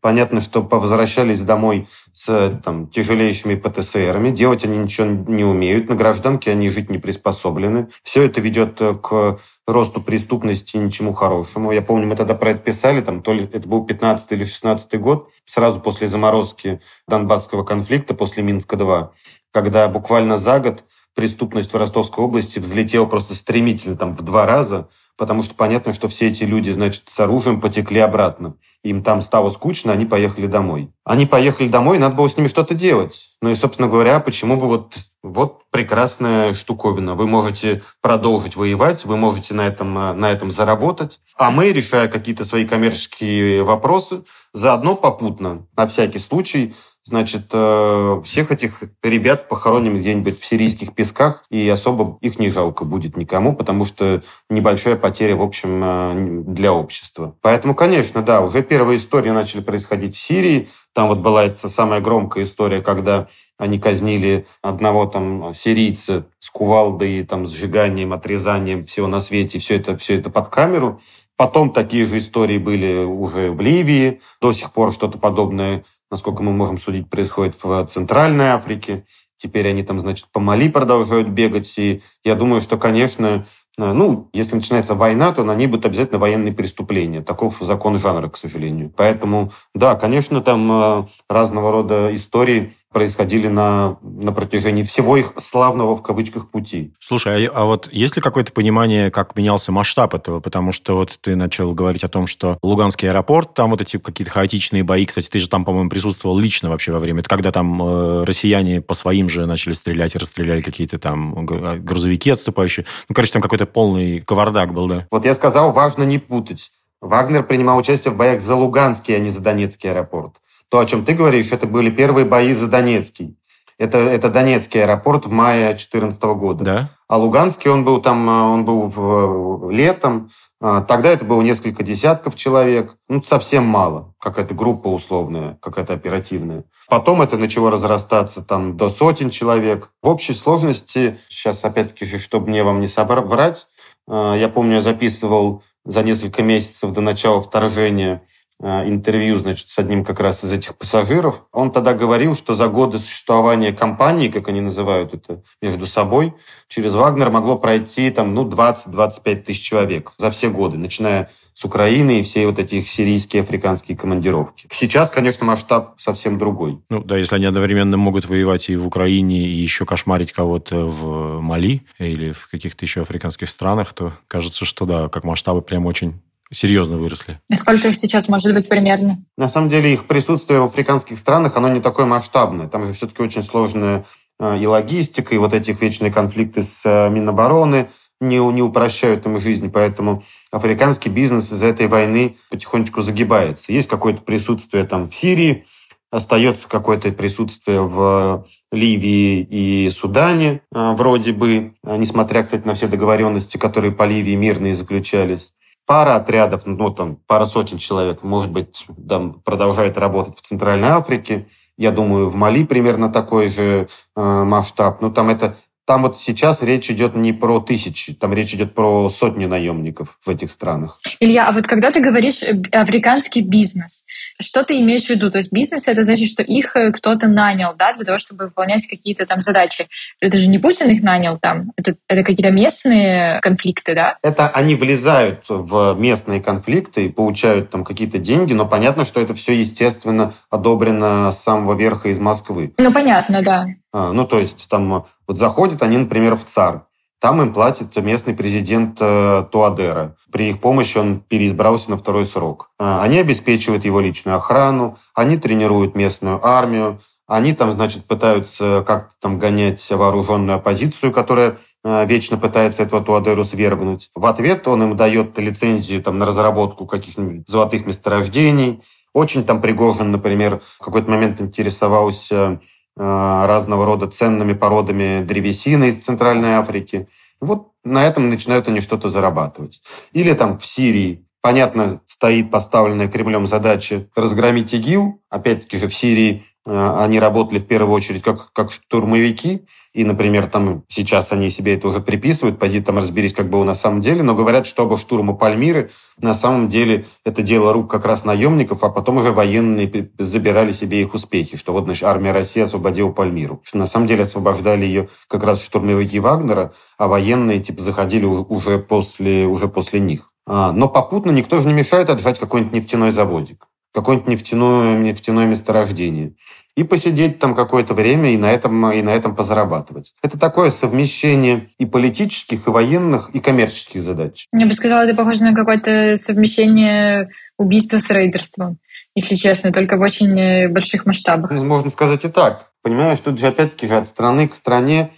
Понятно, 0.00 0.40
что 0.40 0.62
возвращались 0.62 1.42
домой 1.42 1.88
с 2.12 2.60
там, 2.64 2.88
тяжелейшими 2.88 3.54
ПТСРами. 3.54 4.30
Делать 4.30 4.64
они 4.64 4.78
ничего 4.78 5.06
не 5.06 5.44
умеют. 5.44 5.88
На 5.88 5.94
гражданке 5.94 6.50
они 6.50 6.70
жить 6.70 6.90
не 6.90 6.98
приспособлены. 6.98 7.88
Все 8.02 8.24
это 8.24 8.40
ведет 8.40 8.80
э, 8.80 8.94
к 8.94 9.38
росту 9.66 10.00
преступности 10.00 10.76
и 10.76 10.80
ничему 10.80 11.12
хорошему. 11.12 11.72
Я 11.72 11.82
помню, 11.82 12.06
мы 12.06 12.16
тогда 12.16 12.34
про 12.34 12.50
это 12.50 12.60
писали, 12.60 13.00
там, 13.00 13.22
то 13.22 13.32
ли 13.32 13.48
это 13.52 13.68
был 13.68 13.84
15 13.84 14.32
или 14.32 14.44
16 14.44 15.00
год, 15.00 15.28
сразу 15.44 15.80
после 15.80 16.08
заморозки 16.08 16.80
Донбасского 17.06 17.64
конфликта, 17.64 18.14
после 18.14 18.42
Минска-2, 18.42 19.10
когда 19.52 19.88
буквально 19.88 20.38
за 20.38 20.60
год 20.60 20.84
преступность 21.14 21.72
в 21.72 21.76
Ростовской 21.76 22.24
области 22.24 22.58
взлетела 22.58 23.04
просто 23.04 23.34
стремительно, 23.34 23.96
там, 23.96 24.14
в 24.14 24.22
два 24.22 24.46
раза, 24.46 24.88
потому 25.18 25.42
что 25.42 25.54
понятно, 25.54 25.92
что 25.92 26.08
все 26.08 26.28
эти 26.28 26.44
люди, 26.44 26.70
значит, 26.70 27.02
с 27.08 27.20
оружием 27.20 27.60
потекли 27.60 27.98
обратно. 27.98 28.54
Им 28.84 29.02
там 29.02 29.20
стало 29.20 29.50
скучно, 29.50 29.92
они 29.92 30.06
поехали 30.06 30.46
домой. 30.46 30.90
Они 31.04 31.26
поехали 31.26 31.68
домой, 31.68 31.98
надо 31.98 32.14
было 32.14 32.28
с 32.28 32.36
ними 32.38 32.46
что-то 32.46 32.74
делать. 32.74 33.30
Ну 33.42 33.50
и, 33.50 33.54
собственно 33.54 33.88
говоря, 33.88 34.20
почему 34.20 34.56
бы 34.56 34.68
вот, 34.68 34.94
вот 35.22 35.62
прекрасная 35.70 36.54
штуковина. 36.54 37.14
Вы 37.14 37.26
можете 37.26 37.82
продолжить 38.00 38.56
воевать, 38.56 39.04
вы 39.04 39.16
можете 39.16 39.54
на 39.54 39.66
этом, 39.66 39.94
на 39.94 40.30
этом 40.30 40.50
заработать. 40.50 41.20
А 41.36 41.50
мы, 41.50 41.72
решая 41.72 42.08
какие-то 42.08 42.44
свои 42.44 42.66
коммерческие 42.66 43.62
вопросы, 43.62 44.24
заодно 44.52 44.96
попутно, 44.96 45.66
на 45.76 45.86
всякий 45.86 46.18
случай, 46.18 46.74
Значит, 47.08 47.46
э, 47.52 48.20
всех 48.22 48.52
этих 48.52 48.82
ребят 49.02 49.48
похороним 49.48 49.96
где-нибудь 49.96 50.38
в 50.38 50.44
сирийских 50.44 50.94
песках, 50.94 51.42
и 51.48 51.66
особо 51.66 52.18
их 52.20 52.38
не 52.38 52.50
жалко 52.50 52.84
будет 52.84 53.16
никому, 53.16 53.56
потому 53.56 53.86
что 53.86 54.22
небольшая 54.50 54.94
потеря, 54.94 55.34
в 55.34 55.42
общем, 55.42 55.82
э, 55.82 56.42
для 56.48 56.70
общества. 56.70 57.34
Поэтому, 57.40 57.74
конечно, 57.74 58.20
да, 58.20 58.42
уже 58.42 58.62
первые 58.62 58.98
истории 58.98 59.30
начали 59.30 59.62
происходить 59.62 60.16
в 60.16 60.18
Сирии. 60.18 60.68
Там 60.98 61.06
вот 61.06 61.18
была 61.18 61.44
эта 61.44 61.68
самая 61.68 62.00
громкая 62.00 62.42
история, 62.42 62.82
когда 62.82 63.28
они 63.56 63.78
казнили 63.78 64.48
одного 64.62 65.06
там 65.06 65.54
сирийца 65.54 66.26
с 66.40 66.50
кувалдой, 66.50 67.24
там, 67.24 67.46
сжиганием, 67.46 68.12
отрезанием 68.12 68.84
всего 68.84 69.06
на 69.06 69.20
свете, 69.20 69.60
все 69.60 69.76
это, 69.76 69.96
все 69.96 70.18
это 70.18 70.28
под 70.28 70.48
камеру. 70.48 71.00
Потом 71.36 71.70
такие 71.70 72.04
же 72.04 72.18
истории 72.18 72.58
были 72.58 73.04
уже 73.04 73.52
в 73.52 73.60
Ливии, 73.60 74.20
до 74.40 74.50
сих 74.50 74.72
пор 74.72 74.92
что-то 74.92 75.18
подобное 75.18 75.84
насколько 76.10 76.42
мы 76.42 76.52
можем 76.52 76.78
судить, 76.78 77.08
происходит 77.08 77.54
в 77.62 77.86
Центральной 77.86 78.48
Африке. 78.48 79.04
Теперь 79.36 79.68
они 79.68 79.84
там, 79.84 80.00
значит, 80.00 80.26
по 80.32 80.40
Мали 80.40 80.68
продолжают 80.68 81.28
бегать. 81.28 81.78
И 81.78 82.02
я 82.24 82.34
думаю, 82.34 82.60
что, 82.60 82.76
конечно, 82.76 83.46
ну, 83.78 84.28
если 84.32 84.56
начинается 84.56 84.94
война, 84.94 85.32
то 85.32 85.44
на 85.44 85.54
ней 85.54 85.68
будут 85.68 85.86
обязательно 85.86 86.18
военные 86.18 86.52
преступления. 86.52 87.22
Таков 87.22 87.56
закон 87.60 87.98
жанра, 87.98 88.28
к 88.28 88.36
сожалению. 88.36 88.92
Поэтому, 88.96 89.52
да, 89.74 89.94
конечно, 89.94 90.40
там 90.40 90.70
э, 90.72 91.04
разного 91.30 91.70
рода 91.70 92.14
истории 92.14 92.74
происходили 92.92 93.48
на, 93.48 93.98
на 94.02 94.32
протяжении 94.32 94.82
всего 94.82 95.16
их 95.16 95.32
славного 95.36 95.94
в 95.94 96.02
кавычках 96.02 96.50
пути. 96.50 96.94
Слушай, 97.00 97.46
а, 97.46 97.52
а 97.54 97.64
вот 97.64 97.88
есть 97.92 98.16
ли 98.16 98.22
какое-то 98.22 98.52
понимание, 98.52 99.10
как 99.10 99.36
менялся 99.36 99.72
масштаб 99.72 100.14
этого? 100.14 100.40
Потому 100.40 100.72
что 100.72 100.96
вот 100.96 101.18
ты 101.20 101.36
начал 101.36 101.74
говорить 101.74 102.04
о 102.04 102.08
том, 102.08 102.26
что 102.26 102.58
Луганский 102.62 103.08
аэропорт, 103.08 103.54
там 103.54 103.70
вот 103.70 103.82
эти 103.82 103.98
какие-то 103.98 104.32
хаотичные 104.32 104.84
бои, 104.84 105.04
кстати, 105.04 105.28
ты 105.28 105.38
же 105.38 105.48
там, 105.48 105.64
по-моему, 105.64 105.90
присутствовал 105.90 106.38
лично 106.38 106.70
вообще 106.70 106.92
во 106.92 106.98
время, 106.98 107.20
это 107.20 107.28
когда 107.28 107.52
там 107.52 107.82
э, 107.82 108.24
россияне 108.24 108.80
по 108.80 108.94
своим 108.94 109.28
же 109.28 109.46
начали 109.46 109.74
стрелять 109.74 110.14
и 110.14 110.18
расстреляли 110.18 110.62
какие-то 110.62 110.98
там 110.98 111.46
а, 111.50 111.76
грузовики 111.76 112.30
отступающие. 112.30 112.86
Ну, 113.08 113.14
короче, 113.14 113.32
там 113.32 113.42
какой-то 113.42 113.66
полный 113.66 114.20
кавардак 114.20 114.72
был, 114.72 114.88
да? 114.88 115.06
Вот 115.10 115.24
я 115.24 115.34
сказал, 115.34 115.72
важно 115.72 116.04
не 116.04 116.18
путать. 116.18 116.70
Вагнер 117.00 117.44
принимал 117.44 117.78
участие 117.78 118.12
в 118.12 118.16
боях 118.16 118.40
за 118.40 118.56
Луганский, 118.56 119.14
а 119.14 119.18
не 119.18 119.30
за 119.30 119.40
Донецкий 119.40 119.90
аэропорт. 119.90 120.34
То, 120.70 120.80
о 120.80 120.86
чем 120.86 121.04
ты 121.04 121.14
говоришь, 121.14 121.50
это 121.52 121.66
были 121.66 121.90
первые 121.90 122.26
бои 122.26 122.52
за 122.52 122.68
Донецкий. 122.68 123.36
Это, 123.78 123.98
это 123.98 124.28
Донецкий 124.28 124.82
аэропорт 124.82 125.26
в 125.26 125.30
мае 125.30 125.68
2014 125.68 126.22
года. 126.24 126.64
Да? 126.64 126.90
А 127.06 127.16
Луганский, 127.16 127.70
он 127.70 127.84
был 127.84 128.02
там, 128.02 128.28
э, 128.28 128.42
он 128.42 128.64
был 128.64 128.88
в, 128.88 129.70
летом. 129.70 130.30
А, 130.60 130.82
тогда 130.82 131.10
это 131.10 131.24
было 131.24 131.40
несколько 131.42 131.84
десятков 131.84 132.34
человек. 132.34 132.96
Ну, 133.08 133.22
совсем 133.22 133.64
мало. 133.64 134.14
Какая-то 134.18 134.52
группа 134.54 134.88
условная, 134.88 135.58
какая-то 135.62 135.94
оперативная. 135.94 136.64
Потом 136.88 137.22
это 137.22 137.38
начало 137.38 137.70
разрастаться 137.70 138.42
там 138.42 138.76
до 138.76 138.90
сотен 138.90 139.30
человек. 139.30 139.90
В 140.02 140.08
общей 140.08 140.34
сложности, 140.34 141.18
сейчас 141.28 141.64
опять-таки, 141.64 142.18
чтобы 142.18 142.48
мне 142.48 142.64
вам 142.64 142.80
не 142.80 142.88
собрать, 142.88 143.68
э, 144.08 144.34
я 144.36 144.48
помню, 144.48 144.76
я 144.76 144.80
записывал 144.82 145.62
за 145.84 146.02
несколько 146.02 146.42
месяцев 146.42 146.92
до 146.92 147.00
начала 147.00 147.40
вторжения 147.40 148.16
Э, 148.16 148.27
интервью, 148.60 149.38
значит, 149.38 149.68
с 149.68 149.78
одним 149.78 150.04
как 150.04 150.20
раз 150.20 150.44
из 150.44 150.52
этих 150.52 150.76
пассажиров. 150.76 151.44
Он 151.52 151.70
тогда 151.70 151.94
говорил, 151.94 152.34
что 152.34 152.54
за 152.54 152.68
годы 152.68 152.98
существования 152.98 153.72
компании, 153.72 154.28
как 154.28 154.48
они 154.48 154.60
называют 154.60 155.14
это 155.14 155.42
между 155.62 155.86
собой, 155.86 156.34
через 156.66 156.94
Вагнер 156.94 157.30
могло 157.30 157.56
пройти 157.56 158.10
там, 158.10 158.34
ну, 158.34 158.48
20-25 158.48 159.36
тысяч 159.42 159.62
человек 159.62 160.12
за 160.18 160.30
все 160.30 160.50
годы, 160.50 160.76
начиная 160.76 161.30
с 161.54 161.64
Украины 161.64 162.20
и 162.20 162.22
все 162.22 162.46
вот 162.46 162.58
эти 162.60 162.82
сирийские, 162.82 163.42
африканские 163.42 163.96
командировки. 163.96 164.68
Сейчас, 164.70 165.10
конечно, 165.10 165.44
масштаб 165.44 165.94
совсем 165.98 166.38
другой. 166.38 166.80
Ну 166.88 167.02
да, 167.02 167.16
если 167.16 167.34
они 167.34 167.46
одновременно 167.46 167.96
могут 167.96 168.28
воевать 168.28 168.68
и 168.68 168.76
в 168.76 168.86
Украине, 168.86 169.48
и 169.48 169.60
еще 169.60 169.84
кошмарить 169.84 170.30
кого-то 170.30 170.86
в 170.86 171.40
Мали 171.40 171.82
или 171.98 172.30
в 172.30 172.48
каких-то 172.48 172.84
еще 172.84 173.02
африканских 173.02 173.48
странах, 173.48 173.92
то 173.92 174.12
кажется, 174.28 174.64
что 174.64 174.84
да, 174.84 175.08
как 175.08 175.24
масштабы 175.24 175.62
прям 175.62 175.86
очень 175.86 176.20
серьезно 176.52 176.96
выросли. 176.96 177.40
И 177.50 177.54
сколько 177.54 177.88
их 177.88 177.96
сейчас 177.96 178.28
может 178.28 178.52
быть 178.52 178.68
примерно? 178.68 179.24
На 179.36 179.48
самом 179.48 179.68
деле 179.68 179.92
их 179.92 180.06
присутствие 180.06 180.60
в 180.60 180.64
африканских 180.64 181.18
странах, 181.18 181.56
оно 181.56 181.68
не 181.68 181.80
такое 181.80 182.06
масштабное. 182.06 182.68
Там 182.68 182.86
же 182.86 182.92
все-таки 182.92 183.22
очень 183.22 183.42
сложная 183.42 184.04
э, 184.40 184.58
и 184.58 184.66
логистика, 184.66 185.34
и 185.34 185.38
вот 185.38 185.52
эти 185.54 185.70
вечные 185.72 186.10
конфликты 186.10 186.62
с 186.62 186.82
э, 186.84 187.10
Минобороны 187.10 187.88
не, 188.20 188.38
не 188.38 188.62
упрощают 188.62 189.26
им 189.26 189.38
жизнь, 189.38 189.70
поэтому 189.70 190.24
африканский 190.50 191.08
бизнес 191.08 191.52
из-за 191.52 191.66
этой 191.66 191.86
войны 191.86 192.36
потихонечку 192.50 193.02
загибается. 193.02 193.72
Есть 193.72 193.88
какое-то 193.88 194.22
присутствие 194.22 194.84
там 194.84 195.08
в 195.08 195.14
Сирии, 195.14 195.66
остается 196.10 196.68
какое-то 196.68 197.12
присутствие 197.12 197.82
в 197.82 198.46
Ливии 198.72 199.46
и 199.50 199.90
Судане, 199.90 200.62
э, 200.74 200.92
вроде 200.92 201.32
бы, 201.32 201.74
несмотря, 201.82 202.42
кстати, 202.42 202.66
на 202.66 202.74
все 202.74 202.88
договоренности, 202.88 203.58
которые 203.58 203.92
по 203.92 204.04
Ливии 204.04 204.34
мирные 204.34 204.74
заключались 204.74 205.52
пара 205.88 206.16
отрядов, 206.16 206.66
ну, 206.66 206.90
там, 206.90 207.16
пара 207.26 207.46
сотен 207.46 207.78
человек, 207.78 208.22
может 208.22 208.52
быть, 208.52 208.86
там, 209.08 209.40
продолжает 209.40 209.96
работать 209.96 210.38
в 210.38 210.42
Центральной 210.42 210.88
Африке. 210.88 211.46
Я 211.78 211.92
думаю, 211.92 212.28
в 212.28 212.34
Мали 212.34 212.64
примерно 212.64 213.08
такой 213.08 213.48
же 213.48 213.88
э, 214.14 214.20
масштаб. 214.44 215.00
Ну, 215.00 215.10
там 215.10 215.30
это 215.30 215.56
там 215.86 216.02
вот 216.02 216.18
сейчас 216.18 216.62
речь 216.62 216.90
идет 216.90 217.16
не 217.16 217.32
про 217.32 217.60
тысячи, 217.60 218.12
там 218.12 218.34
речь 218.34 218.52
идет 218.52 218.74
про 218.74 219.08
сотни 219.08 219.46
наемников 219.46 220.18
в 220.22 220.28
этих 220.28 220.50
странах. 220.50 220.98
Илья, 221.18 221.48
а 221.48 221.52
вот 221.52 221.66
когда 221.66 221.90
ты 221.90 222.00
говоришь 222.00 222.42
э, 222.42 222.60
африканский 222.72 223.40
бизнес, 223.40 224.04
что 224.40 224.64
ты 224.64 224.80
имеешь 224.80 225.04
в 225.04 225.10
виду? 225.10 225.30
То 225.30 225.38
есть 225.38 225.52
бизнес 225.52 225.88
это 225.88 226.04
значит, 226.04 226.28
что 226.28 226.42
их 226.42 226.76
э, 226.76 226.92
кто-то 226.92 227.28
нанял, 227.28 227.74
да, 227.76 227.92
для 227.94 228.04
того, 228.04 228.18
чтобы 228.18 228.46
выполнять 228.46 228.86
какие-то 228.86 229.26
там 229.26 229.42
задачи. 229.42 229.88
Это 230.20 230.38
же 230.38 230.48
не 230.48 230.58
Путин 230.58 230.90
их 230.90 231.02
нанял 231.02 231.38
там, 231.38 231.72
это, 231.76 231.96
это 232.08 232.22
какие-то 232.22 232.50
местные 232.50 233.40
конфликты, 233.40 233.94
да? 233.94 234.18
Это 234.22 234.48
они 234.48 234.74
влезают 234.74 235.44
в 235.48 235.94
местные 235.98 236.40
конфликты 236.40 237.06
и 237.06 237.08
получают 237.08 237.70
там 237.70 237.84
какие-то 237.84 238.18
деньги, 238.18 238.52
но 238.52 238.66
понятно, 238.66 239.04
что 239.04 239.20
это 239.20 239.34
все, 239.34 239.54
естественно, 239.54 240.34
одобрено 240.50 241.32
с 241.32 241.42
самого 241.42 241.74
верха 241.74 242.08
из 242.08 242.18
Москвы. 242.18 242.72
Ну, 242.78 242.92
понятно, 242.92 243.42
да. 243.42 243.66
А, 243.92 244.12
ну, 244.12 244.26
то 244.26 244.38
есть 244.38 244.68
там 244.68 245.06
вот 245.26 245.38
заходят 245.38 245.82
они, 245.82 245.98
например, 245.98 246.36
в 246.36 246.44
ЦАР. 246.44 246.87
Там 247.20 247.42
им 247.42 247.52
платит 247.52 247.96
местный 247.96 248.32
президент 248.32 248.98
э, 249.00 249.44
Туадера. 249.50 250.16
При 250.30 250.50
их 250.50 250.60
помощи 250.60 250.98
он 250.98 251.20
переизбрался 251.20 251.90
на 251.90 251.96
второй 251.96 252.26
срок. 252.26 252.70
Э, 252.78 253.00
они 253.00 253.18
обеспечивают 253.18 253.84
его 253.84 253.98
личную 253.98 254.36
охрану, 254.36 254.98
они 255.14 255.36
тренируют 255.36 255.96
местную 255.96 256.44
армию, 256.46 257.00
они 257.26 257.52
там, 257.52 257.72
значит, 257.72 258.04
пытаются 258.04 258.84
как-то 258.86 259.14
там 259.20 259.38
гонять 259.38 259.84
вооруженную 259.90 260.56
оппозицию, 260.56 261.12
которая 261.12 261.58
э, 261.84 262.06
вечно 262.06 262.38
пытается 262.38 262.84
этого 262.84 263.02
Туадеру 263.02 263.44
свергнуть. 263.44 264.10
В 264.14 264.24
ответ 264.24 264.68
он 264.68 264.84
им 264.84 264.96
дает 264.96 265.36
лицензию 265.38 266.02
там, 266.02 266.18
на 266.18 266.26
разработку 266.26 266.86
каких-нибудь 266.86 267.48
золотых 267.48 267.84
месторождений. 267.84 268.80
Очень 269.12 269.44
там 269.44 269.60
Пригожин, 269.60 270.12
например, 270.12 270.60
в 270.78 270.84
какой-то 270.84 271.10
момент 271.10 271.40
интересовался 271.40 272.60
разного 272.98 273.86
рода 273.86 274.08
ценными 274.08 274.52
породами 274.52 275.22
древесины 275.24 275.88
из 275.88 276.04
Центральной 276.04 276.54
Африки. 276.54 277.08
Вот 277.40 277.68
на 277.84 278.04
этом 278.04 278.28
начинают 278.28 278.68
они 278.68 278.80
что-то 278.80 279.08
зарабатывать. 279.08 279.82
Или 280.12 280.32
там 280.34 280.58
в 280.58 280.66
Сирии 280.66 281.24
Понятно, 281.40 282.00
стоит 282.06 282.50
поставленная 282.50 283.08
Кремлем 283.08 283.46
задача 283.46 284.08
разгромить 284.16 284.74
ИГИЛ. 284.74 285.22
Опять-таки 285.30 285.78
же 285.78 285.88
в 285.88 285.94
Сирии 285.94 286.44
э, 286.57 286.57
они 286.68 287.18
работали 287.18 287.58
в 287.58 287.66
первую 287.66 287.94
очередь 287.94 288.22
как, 288.22 288.52
как 288.52 288.70
штурмовики, 288.70 289.66
и, 289.94 290.04
например, 290.04 290.46
там 290.48 290.84
сейчас 290.88 291.32
они 291.32 291.48
себе 291.48 291.74
это 291.74 291.88
уже 291.88 292.00
приписывают, 292.00 292.58
пойди 292.58 292.80
там 292.80 292.98
разберись, 292.98 293.32
как 293.32 293.48
было 293.48 293.64
на 293.64 293.74
самом 293.74 294.00
деле, 294.00 294.22
но 294.22 294.34
говорят, 294.34 294.66
что 294.66 294.84
оба 294.84 294.98
штурма 294.98 295.34
Пальмиры 295.34 295.90
на 296.20 296.34
самом 296.34 296.68
деле 296.68 297.06
это 297.24 297.42
дело 297.42 297.72
рук 297.72 297.90
как 297.90 298.04
раз 298.04 298.24
наемников, 298.24 298.84
а 298.84 298.90
потом 298.90 299.16
уже 299.16 299.32
военные 299.32 300.10
забирали 300.18 300.72
себе 300.72 301.00
их 301.00 301.14
успехи, 301.14 301.56
что 301.56 301.72
вот, 301.72 301.84
значит, 301.84 302.04
армия 302.04 302.32
России 302.32 302.62
освободила 302.62 303.10
Пальмиру, 303.10 303.62
что 303.64 303.78
на 303.78 303.86
самом 303.86 304.06
деле 304.06 304.24
освобождали 304.24 304.84
ее 304.84 305.08
как 305.26 305.44
раз 305.44 305.62
штурмовики 305.62 306.20
Вагнера, 306.20 306.74
а 306.98 307.08
военные 307.08 307.60
типа 307.60 307.80
заходили 307.80 308.26
уже 308.26 308.78
после, 308.78 309.46
уже 309.46 309.68
после 309.68 310.00
них. 310.00 310.30
А, 310.46 310.72
но 310.72 310.88
попутно 310.88 311.30
никто 311.30 311.60
же 311.60 311.66
не 311.66 311.74
мешает 311.74 312.10
отжать 312.10 312.38
какой-нибудь 312.38 312.72
нефтяной 312.72 313.10
заводик, 313.10 313.66
какое-нибудь 313.92 314.28
нефтяное, 314.28 314.98
нефтяное 314.98 315.46
месторождение 315.46 316.34
и 316.78 316.84
посидеть 316.84 317.40
там 317.40 317.56
какое-то 317.56 317.92
время 317.92 318.32
и 318.32 318.36
на 318.36 318.52
этом, 318.52 318.92
и 318.92 319.02
на 319.02 319.10
этом 319.10 319.34
позарабатывать. 319.34 320.14
Это 320.22 320.38
такое 320.38 320.70
совмещение 320.70 321.70
и 321.76 321.86
политических, 321.86 322.68
и 322.68 322.70
военных, 322.70 323.30
и 323.30 323.40
коммерческих 323.40 324.04
задач. 324.04 324.46
Я 324.52 324.64
бы 324.64 324.72
сказала, 324.72 325.00
это 325.00 325.16
похоже 325.16 325.42
на 325.42 325.54
какое-то 325.54 326.16
совмещение 326.16 327.30
убийства 327.56 327.98
с 327.98 328.08
рейдерством, 328.10 328.78
если 329.16 329.34
честно, 329.34 329.72
только 329.72 329.96
в 329.96 330.02
очень 330.02 330.38
э, 330.38 330.68
больших 330.68 331.04
масштабах. 331.04 331.50
Можно 331.50 331.90
сказать 331.90 332.24
и 332.24 332.28
так. 332.28 332.70
Понимаешь, 332.82 333.18
тут 333.18 333.40
же 333.40 333.48
опять-таки 333.48 333.88
же 333.88 333.96
от 333.96 334.06
страны 334.06 334.46
к 334.46 334.54
стране 334.54 335.10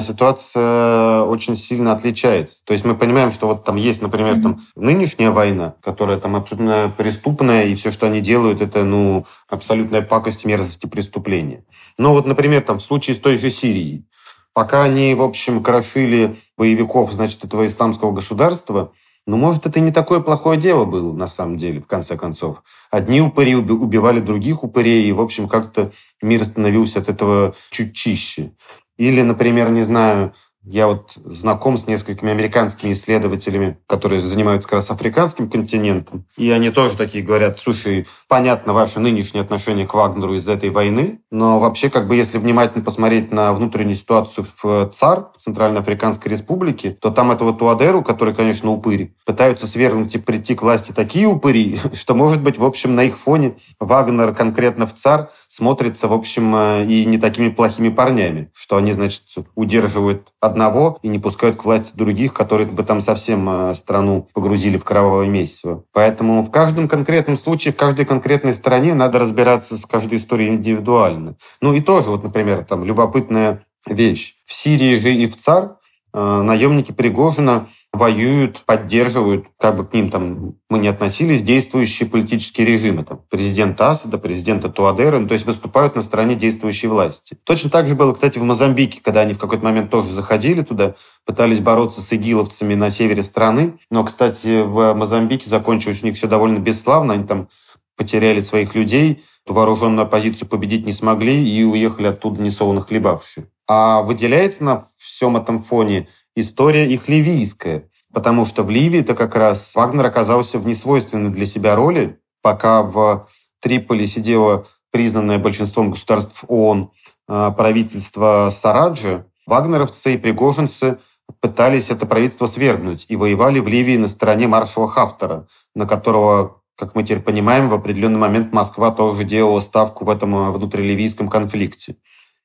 ситуация 0.00 1.22
очень 1.22 1.56
сильно 1.56 1.92
отличается. 1.92 2.62
То 2.64 2.72
есть 2.72 2.84
мы 2.84 2.94
понимаем, 2.94 3.32
что 3.32 3.46
вот 3.46 3.64
там 3.64 3.76
есть, 3.76 4.02
например, 4.02 4.36
mm-hmm. 4.36 4.42
там 4.42 4.62
нынешняя 4.76 5.30
война, 5.30 5.74
которая 5.82 6.18
там 6.18 6.36
абсолютно 6.36 6.94
преступная, 6.96 7.64
и 7.64 7.74
все, 7.74 7.90
что 7.90 8.06
они 8.06 8.20
делают, 8.20 8.60
это 8.60 8.84
ну 8.84 9.26
абсолютная 9.48 10.02
пакость, 10.02 10.44
мерзость 10.44 10.84
и 10.84 10.88
преступление. 10.88 11.64
Но 11.98 12.12
вот, 12.12 12.26
например, 12.26 12.62
там 12.62 12.78
в 12.78 12.82
случае 12.82 13.16
с 13.16 13.18
той 13.18 13.38
же 13.38 13.50
Сирией, 13.50 14.06
пока 14.52 14.84
они, 14.84 15.14
в 15.14 15.22
общем, 15.22 15.62
крошили 15.62 16.36
боевиков, 16.56 17.12
значит, 17.12 17.44
этого 17.44 17.66
исламского 17.66 18.12
государства, 18.12 18.92
ну, 19.24 19.36
может, 19.36 19.66
это 19.66 19.78
не 19.78 19.92
такое 19.92 20.18
плохое 20.18 20.58
дело 20.58 20.84
было, 20.84 21.12
на 21.12 21.28
самом 21.28 21.56
деле, 21.56 21.80
в 21.80 21.86
конце 21.86 22.16
концов. 22.16 22.64
Одни 22.90 23.20
упыри 23.20 23.54
убивали 23.54 24.18
других 24.18 24.64
упырей, 24.64 25.04
и, 25.04 25.12
в 25.12 25.20
общем, 25.20 25.48
как-то 25.48 25.92
мир 26.20 26.44
становился 26.44 26.98
от 26.98 27.08
этого 27.08 27.54
чуть 27.70 27.94
чище. 27.94 28.52
Или, 28.96 29.22
например, 29.22 29.70
не 29.70 29.82
знаю, 29.82 30.34
я 30.64 30.86
вот 30.86 31.12
знаком 31.24 31.76
с 31.76 31.86
несколькими 31.86 32.30
американскими 32.30 32.92
исследователями, 32.92 33.78
которые 33.86 34.20
занимаются 34.20 34.68
как 34.68 34.76
раз 34.76 34.90
африканским 34.90 35.50
континентом. 35.50 36.24
И 36.36 36.50
они 36.50 36.70
тоже 36.70 36.96
такие 36.96 37.24
говорят, 37.24 37.58
слушай, 37.58 38.06
понятно 38.28 38.72
ваше 38.72 39.00
нынешнее 39.00 39.42
отношение 39.42 39.86
к 39.86 39.94
Вагнеру 39.94 40.34
из 40.34 40.48
этой 40.48 40.70
войны, 40.70 41.20
но 41.30 41.58
вообще, 41.58 41.90
как 41.90 42.06
бы, 42.06 42.16
если 42.16 42.38
внимательно 42.38 42.84
посмотреть 42.84 43.32
на 43.32 43.52
внутреннюю 43.52 43.94
ситуацию 43.94 44.46
в 44.62 44.90
ЦАР, 44.90 45.30
в 45.36 45.40
Центральноафриканской 45.40 46.30
Республике, 46.30 46.96
то 47.00 47.10
там 47.10 47.32
этого 47.32 47.52
Туадеру, 47.52 48.02
который, 48.02 48.34
конечно, 48.34 48.70
упырь, 48.70 49.14
пытаются 49.24 49.66
свергнуть 49.66 50.14
и 50.14 50.18
прийти 50.18 50.54
к 50.54 50.62
власти 50.62 50.92
такие 50.92 51.26
упыри, 51.26 51.78
что, 51.92 52.14
может 52.14 52.42
быть, 52.42 52.58
в 52.58 52.64
общем, 52.64 52.94
на 52.94 53.04
их 53.04 53.18
фоне 53.18 53.56
Вагнер 53.80 54.34
конкретно 54.34 54.86
в 54.86 54.92
ЦАР 54.92 55.30
смотрится, 55.48 56.08
в 56.08 56.12
общем, 56.12 56.54
э, 56.54 56.86
и 56.86 57.04
не 57.04 57.18
такими 57.18 57.48
плохими 57.48 57.88
парнями, 57.88 58.50
что 58.54 58.76
они, 58.76 58.92
значит, 58.92 59.22
удерживают 59.54 60.31
одного 60.42 60.98
и 61.02 61.08
не 61.08 61.20
пускают 61.20 61.56
к 61.56 61.64
власти 61.64 61.96
других, 61.96 62.34
которые 62.34 62.66
бы 62.66 62.82
там 62.82 63.00
совсем 63.00 63.48
э, 63.48 63.74
страну 63.74 64.28
погрузили 64.34 64.76
в 64.76 64.84
кровавое 64.84 65.28
месиво. 65.28 65.84
Поэтому 65.92 66.42
в 66.42 66.50
каждом 66.50 66.88
конкретном 66.88 67.36
случае, 67.36 67.72
в 67.72 67.76
каждой 67.76 68.04
конкретной 68.04 68.52
стране 68.52 68.92
надо 68.92 69.20
разбираться 69.20 69.78
с 69.78 69.86
каждой 69.86 70.18
историей 70.18 70.48
индивидуально. 70.48 71.36
Ну 71.60 71.74
и 71.74 71.80
тоже, 71.80 72.10
вот, 72.10 72.24
например, 72.24 72.64
там 72.64 72.84
любопытная 72.84 73.64
вещь. 73.86 74.34
В 74.44 74.52
Сирии 74.52 74.98
же 74.98 75.14
и 75.14 75.26
в 75.26 75.36
ЦАР 75.36 75.76
наемники 76.12 76.92
Пригожина 76.92 77.68
воюют, 77.92 78.62
поддерживают, 78.64 79.46
как 79.58 79.76
бы 79.76 79.84
к 79.84 79.92
ним 79.92 80.10
там 80.10 80.54
мы 80.70 80.78
не 80.78 80.88
относились, 80.88 81.42
действующие 81.42 82.08
политические 82.08 82.66
режимы, 82.66 83.04
там, 83.04 83.20
президента 83.28 83.90
Асада, 83.90 84.16
президента 84.16 84.70
Туадера, 84.70 85.18
ну, 85.18 85.28
то 85.28 85.34
есть 85.34 85.46
выступают 85.46 85.94
на 85.94 86.02
стороне 86.02 86.34
действующей 86.34 86.88
власти. 86.88 87.36
Точно 87.44 87.68
так 87.68 87.88
же 87.88 87.94
было, 87.94 88.12
кстати, 88.12 88.38
в 88.38 88.44
Мозамбике, 88.44 89.00
когда 89.02 89.20
они 89.20 89.34
в 89.34 89.38
какой-то 89.38 89.64
момент 89.64 89.90
тоже 89.90 90.10
заходили 90.10 90.62
туда, 90.62 90.94
пытались 91.26 91.60
бороться 91.60 92.00
с 92.00 92.12
игиловцами 92.12 92.74
на 92.74 92.88
севере 92.88 93.22
страны, 93.22 93.78
но, 93.90 94.04
кстати, 94.04 94.62
в 94.62 94.94
Мозамбике 94.94 95.50
закончилось 95.50 96.02
у 96.02 96.06
них 96.06 96.16
все 96.16 96.26
довольно 96.26 96.58
бесславно, 96.58 97.12
они 97.14 97.24
там 97.24 97.48
потеряли 97.96 98.40
своих 98.40 98.74
людей, 98.74 99.22
ту 99.44 99.54
вооруженную 99.54 100.06
оппозицию 100.06 100.48
победить 100.48 100.86
не 100.86 100.92
смогли 100.92 101.46
и 101.48 101.64
уехали 101.64 102.08
оттуда 102.08 102.40
несолоно 102.40 102.80
хлебавшие. 102.80 103.48
А 103.66 104.02
выделяется 104.02 104.64
на 104.64 104.86
всем 104.96 105.36
этом 105.36 105.62
фоне 105.62 106.08
история 106.36 106.86
их 106.88 107.08
ливийская, 107.08 107.88
потому 108.12 108.46
что 108.46 108.62
в 108.62 108.70
Ливии-то 108.70 109.14
как 109.14 109.34
раз 109.34 109.74
Вагнер 109.74 110.06
оказался 110.06 110.58
в 110.58 110.66
несвойственной 110.66 111.30
для 111.30 111.46
себя 111.46 111.74
роли, 111.74 112.20
пока 112.42 112.82
в 112.82 113.28
Триполи 113.60 114.06
сидело 114.06 114.66
признанное 114.90 115.38
большинством 115.38 115.90
государств 115.90 116.44
ООН 116.48 116.90
а, 117.28 117.50
правительство 117.52 118.48
Сараджи, 118.50 119.24
вагнеровцы 119.46 120.14
и 120.14 120.18
пригожинцы 120.18 120.98
пытались 121.40 121.90
это 121.90 122.06
правительство 122.06 122.46
свергнуть 122.46 123.06
и 123.08 123.16
воевали 123.16 123.60
в 123.60 123.68
Ливии 123.68 123.96
на 123.96 124.08
стороне 124.08 124.48
маршала 124.48 124.88
Хафтера, 124.88 125.46
на 125.74 125.86
которого, 125.86 126.61
как 126.82 126.96
мы 126.96 127.04
теперь 127.04 127.22
понимаем, 127.22 127.68
в 127.68 127.74
определенный 127.74 128.18
момент 128.18 128.52
Москва 128.52 128.90
тоже 128.90 129.22
делала 129.22 129.60
ставку 129.60 130.04
в 130.04 130.10
этом 130.10 130.50
внутриливийском 130.50 131.28
конфликте. 131.28 131.94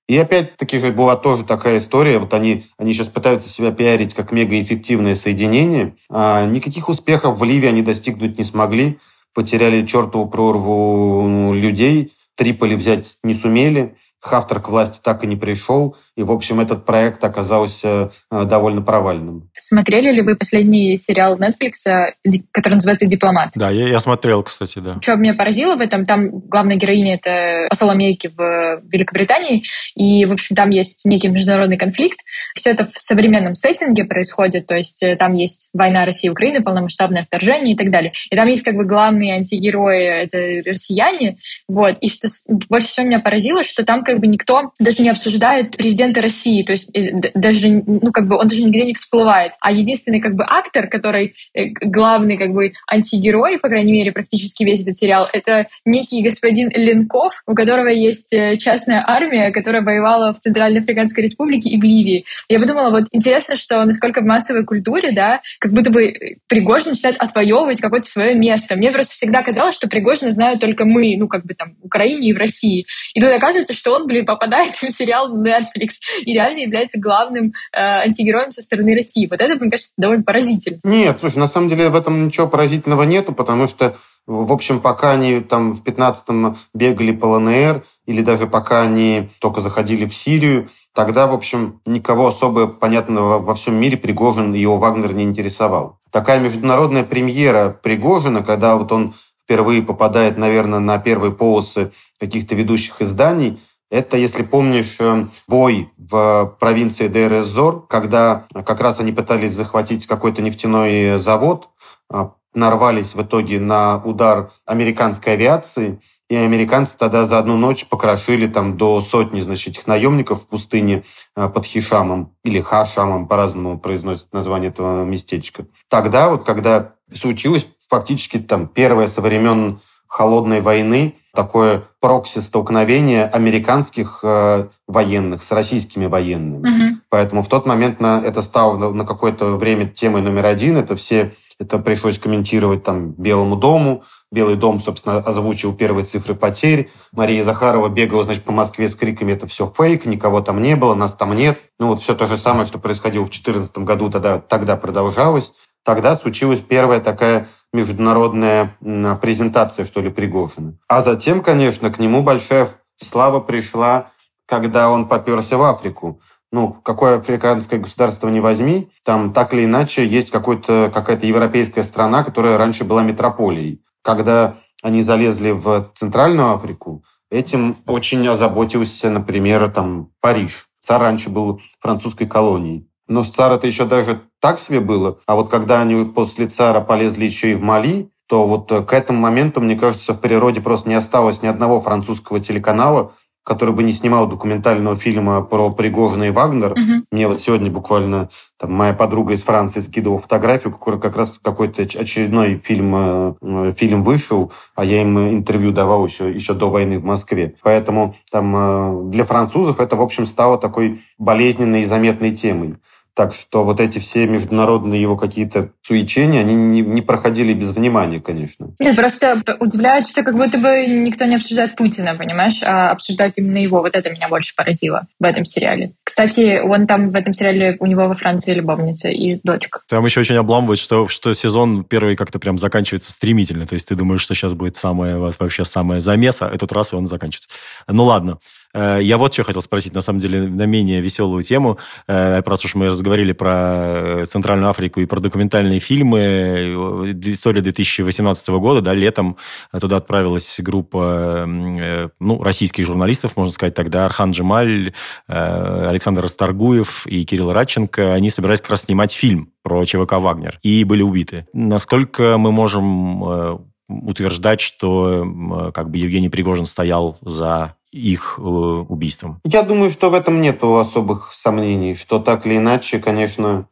И 0.08 0.16
опять-таки 0.16 0.78
же 0.78 0.92
была 0.92 1.16
тоже 1.16 1.44
такая 1.44 1.80
история, 1.80 2.20
вот 2.20 2.36
они, 2.36 2.64
они 2.78 2.94
сейчас 2.94 3.10
пытаются 3.10 3.50
себя 3.50 3.72
пиарить 3.72 4.14
как 4.14 4.32
мегаэффективное 4.32 5.16
соединение, 5.16 5.96
а 6.08 6.46
никаких 6.46 6.88
успехов 6.88 7.40
в 7.40 7.44
Ливии 7.44 7.68
они 7.68 7.82
достигнуть 7.82 8.38
не 8.38 8.44
смогли, 8.44 9.00
потеряли 9.34 9.88
чертову 9.88 10.30
прорву 10.30 11.56
людей, 11.56 12.14
Триполи 12.36 12.76
взять 12.76 13.18
не 13.24 13.34
сумели, 13.34 13.96
Хафтер 14.20 14.60
к 14.60 14.70
власти 14.70 15.02
так 15.04 15.24
и 15.24 15.28
не 15.28 15.36
пришел, 15.36 15.98
и, 16.18 16.24
в 16.24 16.32
общем, 16.32 16.60
этот 16.60 16.84
проект 16.84 17.24
оказался 17.24 18.10
э, 18.32 18.46
довольно 18.46 18.82
провальным. 18.82 19.52
Смотрели 19.56 20.12
ли 20.12 20.24
вы 20.24 20.36
последний 20.36 20.98
сериал 20.98 21.36
с 21.36 21.40
Netflix, 21.40 21.88
э, 21.88 22.14
который 22.52 22.74
называется 22.74 23.06
«Дипломат»? 23.06 23.52
Да, 23.54 23.70
я, 23.70 23.88
я 23.88 24.00
смотрел, 24.00 24.42
кстати, 24.42 24.80
да. 24.80 24.98
Что 25.00 25.16
меня 25.16 25.36
поразило 25.36 25.76
в 25.76 25.80
этом, 25.80 26.08
там 26.08 26.30
главная 26.32 26.76
героиня— 26.76 27.16
это 27.24 27.68
посол 27.70 27.92
Америки 27.92 28.32
в 28.36 28.82
Великобритании, 28.92 29.64
и, 29.94 30.26
в 30.26 30.32
общем, 30.32 30.56
там 30.56 30.72
есть 30.72 31.06
некий 31.06 31.28
международный 31.28 31.78
конфликт. 31.78 32.20
Все 32.56 32.72
это 32.72 32.88
в 32.88 32.98
современном 32.98 33.54
сеттинге 33.54 34.06
происходит, 34.06 34.66
то 34.66 34.76
есть 34.76 35.04
э, 35.04 35.16
там 35.18 35.34
есть 35.34 35.70
война 35.72 36.04
России 36.04 36.30
и 36.30 36.32
Украины, 36.32 36.64
полномасштабное 36.64 37.26
вторжение 37.26 37.76
и 37.76 37.78
так 37.78 37.92
далее. 37.92 38.14
И 38.32 38.36
там 38.36 38.48
есть 38.48 38.64
как 38.64 38.76
бы 38.76 38.86
главные 38.86 39.36
антигерои— 39.36 40.04
это 40.24 40.68
россияне, 40.68 41.38
вот. 41.68 41.98
И 42.02 42.10
что 42.10 42.28
больше 42.70 42.88
всего 42.88 43.06
меня 43.06 43.20
поразило, 43.20 43.62
что 43.64 43.86
там 43.86 44.04
как 44.04 44.20
бы 44.20 44.26
никто 44.26 44.72
даже 44.80 45.04
не 45.04 45.10
обсуждает 45.10 45.78
президента 45.78 46.07
президента 46.08 46.22
России, 46.22 46.64
то 46.64 46.74
есть 46.74 46.96
э, 46.96 47.32
даже, 47.34 47.68
ну, 47.70 48.12
как 48.12 48.28
бы 48.28 48.38
он 48.38 48.48
даже 48.48 48.64
нигде 48.64 48.86
не 48.86 48.94
всплывает. 48.94 49.54
А 49.60 49.72
единственный, 49.72 50.20
как 50.20 50.36
бы, 50.36 50.44
актор, 50.48 50.88
который 50.88 51.36
э, 51.54 51.68
главный, 51.82 52.38
как 52.38 52.52
бы, 52.52 52.74
антигерой, 52.88 53.60
по 53.60 53.68
крайней 53.68 53.92
мере, 53.92 54.12
практически 54.12 54.64
весь 54.64 54.84
этот 54.84 54.96
сериал, 54.96 55.28
это 55.32 55.68
некий 55.86 56.24
господин 56.24 56.70
Ленков, 56.70 57.44
у 57.46 57.54
которого 57.54 57.88
есть 57.88 58.34
э, 58.34 58.58
частная 58.58 59.04
армия, 59.06 59.52
которая 59.52 59.84
воевала 59.84 60.34
в 60.34 60.40
Центральной 60.40 60.82
Африканской 60.82 61.24
Республике 61.24 61.70
и 61.70 61.80
в 61.80 61.84
Ливии. 61.84 62.26
Я 62.50 62.60
подумала, 62.60 62.90
вот 62.92 63.06
интересно, 63.12 63.58
что 63.58 63.84
насколько 63.86 64.22
в 64.22 64.26
массовой 64.26 64.66
культуре, 64.66 65.12
да, 65.12 65.42
как 65.60 65.74
будто 65.74 65.92
бы 65.92 66.14
Пригожин 66.48 66.92
начинает 66.92 67.18
отвоевывать 67.18 67.82
какое-то 67.82 68.08
свое 68.08 68.36
место. 68.36 68.76
Мне 68.76 68.92
просто 68.92 69.14
всегда 69.14 69.44
казалось, 69.44 69.76
что 69.76 69.88
Пригожина 69.88 70.32
знают 70.32 70.62
только 70.62 70.86
мы, 70.86 71.16
ну, 71.18 71.28
как 71.28 71.46
бы 71.46 71.54
там, 71.54 71.76
в 71.82 71.86
Украине 71.86 72.30
и 72.30 72.34
в 72.34 72.38
России. 72.38 72.86
И 73.14 73.22
тут 73.22 73.32
оказывается, 73.32 73.74
что 73.74 73.94
он, 73.94 74.08
блин, 74.08 74.26
попадает 74.26 74.76
в 74.76 74.90
сериал 74.92 75.36
Netflix, 75.36 75.97
и 76.26 76.34
реально 76.34 76.60
является 76.60 77.00
главным 77.00 77.54
э, 77.74 77.78
антигероем 77.80 78.52
со 78.52 78.62
стороны 78.62 78.96
России. 78.96 79.28
Вот 79.30 79.40
это, 79.42 79.56
мне 79.56 79.72
кажется, 79.72 79.92
довольно 79.98 80.24
поразительно. 80.24 80.80
Нет, 80.84 81.20
слушай, 81.20 81.38
на 81.38 81.48
самом 81.48 81.70
деле 81.70 81.90
в 81.90 81.96
этом 81.96 82.26
ничего 82.26 82.48
поразительного 82.48 83.04
нету, 83.04 83.34
потому 83.34 83.68
что 83.68 83.96
в 84.28 84.52
общем, 84.52 84.82
пока 84.82 85.12
они 85.12 85.40
там 85.40 85.74
в 85.74 85.82
15-м 85.84 86.58
бегали 86.74 87.14
по 87.14 87.28
ЛНР, 87.28 87.86
или 88.06 88.22
даже 88.22 88.46
пока 88.46 88.82
они 88.82 89.30
только 89.40 89.62
заходили 89.62 90.06
в 90.06 90.14
Сирию, 90.14 90.68
тогда, 90.94 91.28
в 91.28 91.34
общем, 91.34 91.80
никого 91.86 92.28
особо 92.28 92.68
понятного 92.68 93.40
во 93.40 93.56
всем 93.56 93.76
мире 93.76 93.96
Пригожин 93.96 94.54
и 94.54 94.60
его 94.60 94.78
Вагнер 94.78 95.14
не 95.14 95.24
интересовал. 95.24 96.00
Такая 96.12 96.42
международная 96.42 97.06
премьера 97.06 97.80
Пригожина, 97.82 98.44
когда 98.44 98.76
вот 98.76 98.92
он 98.92 99.14
впервые 99.44 99.82
попадает, 99.82 100.38
наверное, 100.38 100.80
на 100.80 100.98
первые 100.98 101.32
полосы 101.32 101.94
каких-то 102.20 102.54
ведущих 102.54 103.02
изданий, 103.02 103.58
это, 103.90 104.18
если 104.18 104.44
помнишь, 104.44 104.98
э, 105.00 105.28
бой 105.48 105.92
в 105.98 106.58
провинции 106.60 107.08
Дейр-эз-Зор, 107.08 107.88
когда 107.88 108.48
как 108.66 108.82
раз 108.82 109.00
они 109.00 109.12
пытались 109.12 109.54
захватить 109.54 110.08
какой-то 110.08 110.42
нефтяной 110.42 111.20
завод, 111.20 111.70
а 112.10 112.34
нарвались 112.54 113.16
в 113.16 113.22
итоге 113.22 113.60
на 113.60 114.02
удар 114.04 114.52
американской 114.66 115.34
авиации, 115.34 116.00
и 116.30 116.36
американцы 116.36 116.98
тогда 116.98 117.24
за 117.24 117.40
одну 117.40 117.56
ночь 117.56 117.86
покрошили 117.88 118.48
там 118.48 118.78
до 118.78 119.00
сотни, 119.00 119.40
значит, 119.40 119.70
этих 119.70 119.88
наемников 119.88 120.42
в 120.42 120.48
пустыне 120.48 121.04
э, 121.36 121.48
под 121.48 121.66
Хишамом, 121.66 122.34
или 122.44 122.60
Хашамом, 122.60 123.28
по-разному 123.28 123.80
произносят 123.80 124.34
название 124.34 124.70
этого 124.70 125.06
местечка. 125.06 125.68
Тогда 125.88 126.30
вот, 126.30 126.44
когда 126.46 126.96
случилось 127.14 127.70
фактически 127.90 128.40
там 128.40 128.68
первое 128.68 129.08
со 129.08 129.22
времен 129.22 129.80
холодной 130.08 130.62
войны 130.62 131.16
такое 131.34 131.84
прокси-столкновение 132.00 133.26
американских 133.26 134.22
э, 134.24 134.68
военных 134.88 135.44
с 135.44 135.52
российскими 135.52 136.08
военными. 136.08 136.68
Мгм. 136.68 137.02
Поэтому 137.10 137.44
в 137.44 137.48
тот 137.48 137.66
момент 137.66 138.00
на, 138.00 138.20
это 138.24 138.42
стало 138.42 138.78
на, 138.78 138.92
на 138.92 139.06
какое-то 139.06 139.56
время 139.56 139.86
темой 139.86 140.22
номер 140.22 140.48
один. 140.48 140.78
Это 140.78 140.96
все 140.96 141.34
это 141.60 141.80
пришлось 141.80 142.20
комментировать 142.20 142.84
там 142.84 143.12
Белому 143.12 143.56
дому. 143.56 144.04
Белый 144.32 144.56
дом, 144.56 144.80
собственно, 144.80 145.18
озвучил 145.18 145.74
первые 145.74 146.04
цифры 146.04 146.36
потерь. 146.36 146.92
Мария 147.14 147.44
Захарова 147.44 147.88
бегала, 147.88 148.24
значит, 148.24 148.44
по 148.44 148.52
Москве 148.52 148.90
с 148.90 148.96
криками 148.96 149.32
«это 149.32 149.48
все 149.48 149.72
фейк, 149.76 150.06
никого 150.06 150.42
там 150.42 150.62
не 150.62 150.76
было, 150.76 150.96
нас 150.96 151.16
там 151.16 151.34
нет». 151.34 151.58
Ну 151.80 151.88
вот 151.88 152.02
все 152.02 152.14
то 152.14 152.28
же 152.28 152.38
самое, 152.38 152.68
что 152.68 152.78
происходило 152.78 153.24
в 153.24 153.30
2014 153.30 153.78
году, 153.80 154.10
тогда, 154.10 154.40
тогда 154.40 154.76
продолжалось. 154.76 155.54
Тогда 155.88 156.16
случилась 156.16 156.60
первая 156.60 157.00
такая 157.00 157.48
международная 157.72 158.76
презентация, 159.22 159.86
что 159.86 160.02
ли, 160.02 160.10
Пригожина. 160.10 160.78
А 160.90 161.02
затем, 161.02 161.42
конечно, 161.42 161.90
к 161.90 161.98
нему 161.98 162.24
большая 162.24 162.68
слава 162.98 163.40
пришла, 163.40 164.08
когда 164.46 164.90
он 164.92 165.08
поперся 165.08 165.58
в 165.58 165.64
Африку 165.64 166.20
ну, 166.52 166.74
какое 166.84 167.18
африканское 167.18 167.80
государство 167.80 168.30
не 168.30 168.40
возьми, 168.40 168.90
там 169.04 169.34
так 169.34 169.54
или 169.54 169.66
иначе 169.66 170.06
есть 170.06 170.32
какая-то 170.32 171.20
европейская 171.24 171.84
страна, 171.84 172.24
которая 172.24 172.58
раньше 172.58 172.84
была 172.84 173.04
метрополией. 173.04 173.82
Когда 174.02 174.56
они 174.82 175.04
залезли 175.04 175.52
в 175.52 175.90
Центральную 175.94 176.54
Африку, 176.54 177.04
этим 177.30 177.78
очень 177.86 178.26
озаботился, 178.28 179.10
например, 179.10 179.70
там 179.72 180.12
Париж. 180.22 180.68
Цар 180.80 181.02
раньше 181.02 181.30
был 181.30 181.60
французской 181.80 182.28
колонией. 182.28 182.90
Но 183.08 183.24
с 183.24 183.32
цара 183.32 183.56
это 183.56 183.68
еще 183.68 183.86
даже 183.86 184.22
так 184.42 184.60
себе 184.60 184.80
было. 184.80 185.18
А 185.26 185.36
вот 185.36 185.50
когда 185.50 185.82
они 185.82 186.06
после 186.06 186.48
цара 186.48 186.82
полезли 186.82 187.26
еще 187.26 187.52
и 187.52 187.56
в 187.56 187.62
Мали, 187.62 188.10
то 188.28 188.46
вот 188.46 188.70
к 188.70 188.94
этому 188.94 189.20
моменту, 189.20 189.62
мне 189.62 189.76
кажется, 189.76 190.14
в 190.14 190.20
природе 190.20 190.62
просто 190.62 190.90
не 190.90 190.96
осталось 190.96 191.42
ни 191.42 191.48
одного 191.48 191.80
французского 191.80 192.40
телеканала, 192.40 193.14
который 193.48 193.74
бы 193.74 193.82
не 193.82 193.94
снимал 193.94 194.28
документального 194.28 194.98
фильма 194.98 195.42
про 195.42 195.72
Пригожина 195.72 196.26
и 196.26 196.32
Вагнер. 196.32 196.72
Мгм. 196.76 197.06
Мне 197.12 197.30
вот 197.30 197.40
сегодня 197.40 197.72
буквально 197.72 198.28
там, 198.60 198.74
моя 198.74 198.94
подруга 198.94 199.34
из 199.34 199.44
Франции 199.44 199.80
скидывала 199.80 200.20
фотографию, 200.20 200.74
как, 200.74 201.02
как 201.02 201.16
раз 201.16 201.40
какой-то 201.42 201.84
оч- 201.84 201.98
очередной 201.98 202.58
фильм, 202.62 202.94
э, 202.94 203.34
э, 203.42 203.74
фильм 203.78 204.04
вышел, 204.04 204.52
а 204.76 204.84
я 204.84 205.02
им 205.02 205.18
интервью 205.30 205.72
давал 205.72 206.06
еще, 206.06 206.30
еще 206.30 206.54
до 206.54 206.70
войны 206.70 207.00
в 207.00 207.06
Москве. 207.06 207.56
Поэтому 207.64 208.16
там 208.30 208.54
э, 208.54 209.12
для 209.12 209.24
французов 209.24 209.80
это, 209.80 209.96
в 209.96 210.02
общем, 210.02 210.26
стало 210.26 210.58
такой 210.58 211.00
болезненной 211.18 211.84
и 211.84 211.86
заметной 211.86 212.32
темой. 212.32 212.76
Так 213.18 213.34
что 213.34 213.64
вот 213.64 213.80
эти 213.80 213.98
все 213.98 214.28
международные 214.28 215.02
его 215.02 215.18
какие-то 215.18 215.72
суечения, 215.82 216.42
они 216.42 216.54
не, 216.54 216.82
не 216.82 217.02
проходили 217.02 217.52
без 217.52 217.76
внимания, 217.76 218.22
конечно. 218.22 218.76
Нет, 218.78 218.96
просто 218.96 219.44
удивляет, 219.60 220.08
что 220.08 220.22
как 220.22 220.36
будто 220.36 220.60
бы 220.60 220.86
никто 220.86 221.26
не 221.26 221.38
обсуждает 221.38 221.76
Путина, 221.76 222.16
понимаешь, 222.16 222.62
а 222.62 222.92
обсуждают 222.92 223.34
именно 223.38 223.58
его. 223.58 223.80
Вот 223.80 223.96
это 223.96 224.12
меня 224.12 224.30
больше 224.30 224.54
поразило 224.56 225.08
в 225.20 225.24
этом 225.24 225.46
сериале. 225.46 225.94
Кстати, 226.04 226.62
он 226.64 226.86
там 226.86 227.10
в 227.10 227.16
этом 227.16 227.34
сериале, 227.34 227.76
у 227.80 227.88
него 227.88 228.08
во 228.08 228.14
Франции 228.14 228.54
любовница 228.54 229.10
и 229.10 229.40
дочка. 229.44 229.80
Там 229.90 230.06
еще 230.06 230.20
очень 230.20 230.36
обламывает, 230.36 230.80
что, 230.80 231.08
что 231.08 231.34
сезон 231.34 231.86
первый 231.86 232.16
как-то 232.16 232.38
прям 232.38 232.60
заканчивается 232.60 233.12
стремительно. 233.12 233.66
То 233.66 233.74
есть 233.74 233.88
ты 233.88 233.96
думаешь, 233.96 234.22
что 234.22 234.36
сейчас 234.36 234.54
будет 234.54 234.78
самое, 234.78 235.18
вот 235.18 235.40
вообще 235.40 235.66
самое 235.66 236.02
замес, 236.02 236.38
а 236.42 236.50
этот 236.50 236.72
раз 236.72 236.94
и 236.94 236.96
он 236.96 237.08
заканчивается. 237.08 237.50
Ну 237.88 238.04
ладно. 238.04 238.38
Э, 238.74 239.00
Я 239.02 239.18
вот 239.18 239.34
что 239.34 239.44
хотел 239.44 239.62
спросить, 239.62 239.94
на 239.94 240.02
самом 240.02 240.20
деле, 240.20 240.48
на 240.48 240.66
менее 240.66 241.02
веселую 241.02 241.44
тему. 241.44 241.78
Э, 242.08 242.42
Раз 242.46 242.66
уж 242.66 242.76
мы 242.76 242.88
разговаривали 242.88 243.34
про 243.34 244.26
Центральную 244.28 244.70
Африку 244.70 245.02
и 245.02 245.06
про 245.06 245.20
документальные 245.20 245.80
фильмы, 245.80 246.20
э, 246.20 247.14
история 247.24 247.62
2018 247.62 248.48
года, 248.60 248.82
да, 248.82 248.94
летом 248.94 249.38
туда 249.80 249.98
отправилась 249.98 250.60
группа 250.60 251.46
э, 251.48 252.10
ну, 252.20 252.42
российских 252.42 252.86
журналистов, 252.86 253.36
можно 253.38 253.54
сказать, 253.54 253.74
тогда 253.76 254.06
Архан 254.06 254.32
Джемаль, 254.32 254.94
э, 255.28 255.88
Александр 255.90 256.24
Расторгуев 256.24 257.06
и 257.08 257.26
Кирилл 257.26 257.52
Радченко. 257.52 258.14
Они 258.14 258.30
собирались 258.30 258.62
как 258.62 258.72
раз 258.72 258.84
снимать 258.84 259.12
фильм 259.12 259.52
про 259.64 259.84
ЧВК 259.86 260.14
«Вагнер» 260.14 260.60
и 260.64 260.84
были 260.84 261.02
убиты. 261.02 261.46
Насколько 261.54 262.38
мы 262.38 262.52
можем 262.52 263.24
э, 263.24 263.58
утверждать, 263.88 264.62
что 264.62 265.22
м, 265.22 265.72
как 265.74 265.90
бы 265.90 265.98
Евгений 265.98 266.30
Пригожин 266.30 266.66
стоял 266.66 267.18
за 267.22 267.76
их 267.92 268.36
э, 268.38 268.42
убийством? 268.42 269.40
Я 269.44 269.64
думаю, 269.64 269.92
что 269.92 270.10
в 270.10 270.14
этом 270.14 270.42
нет 270.42 270.64
особых 270.64 271.34
сомнений, 271.34 271.96
что 271.96 272.20
так 272.20 272.46
или 272.46 272.58
иначе, 272.58 273.00
конечно, 273.00 273.68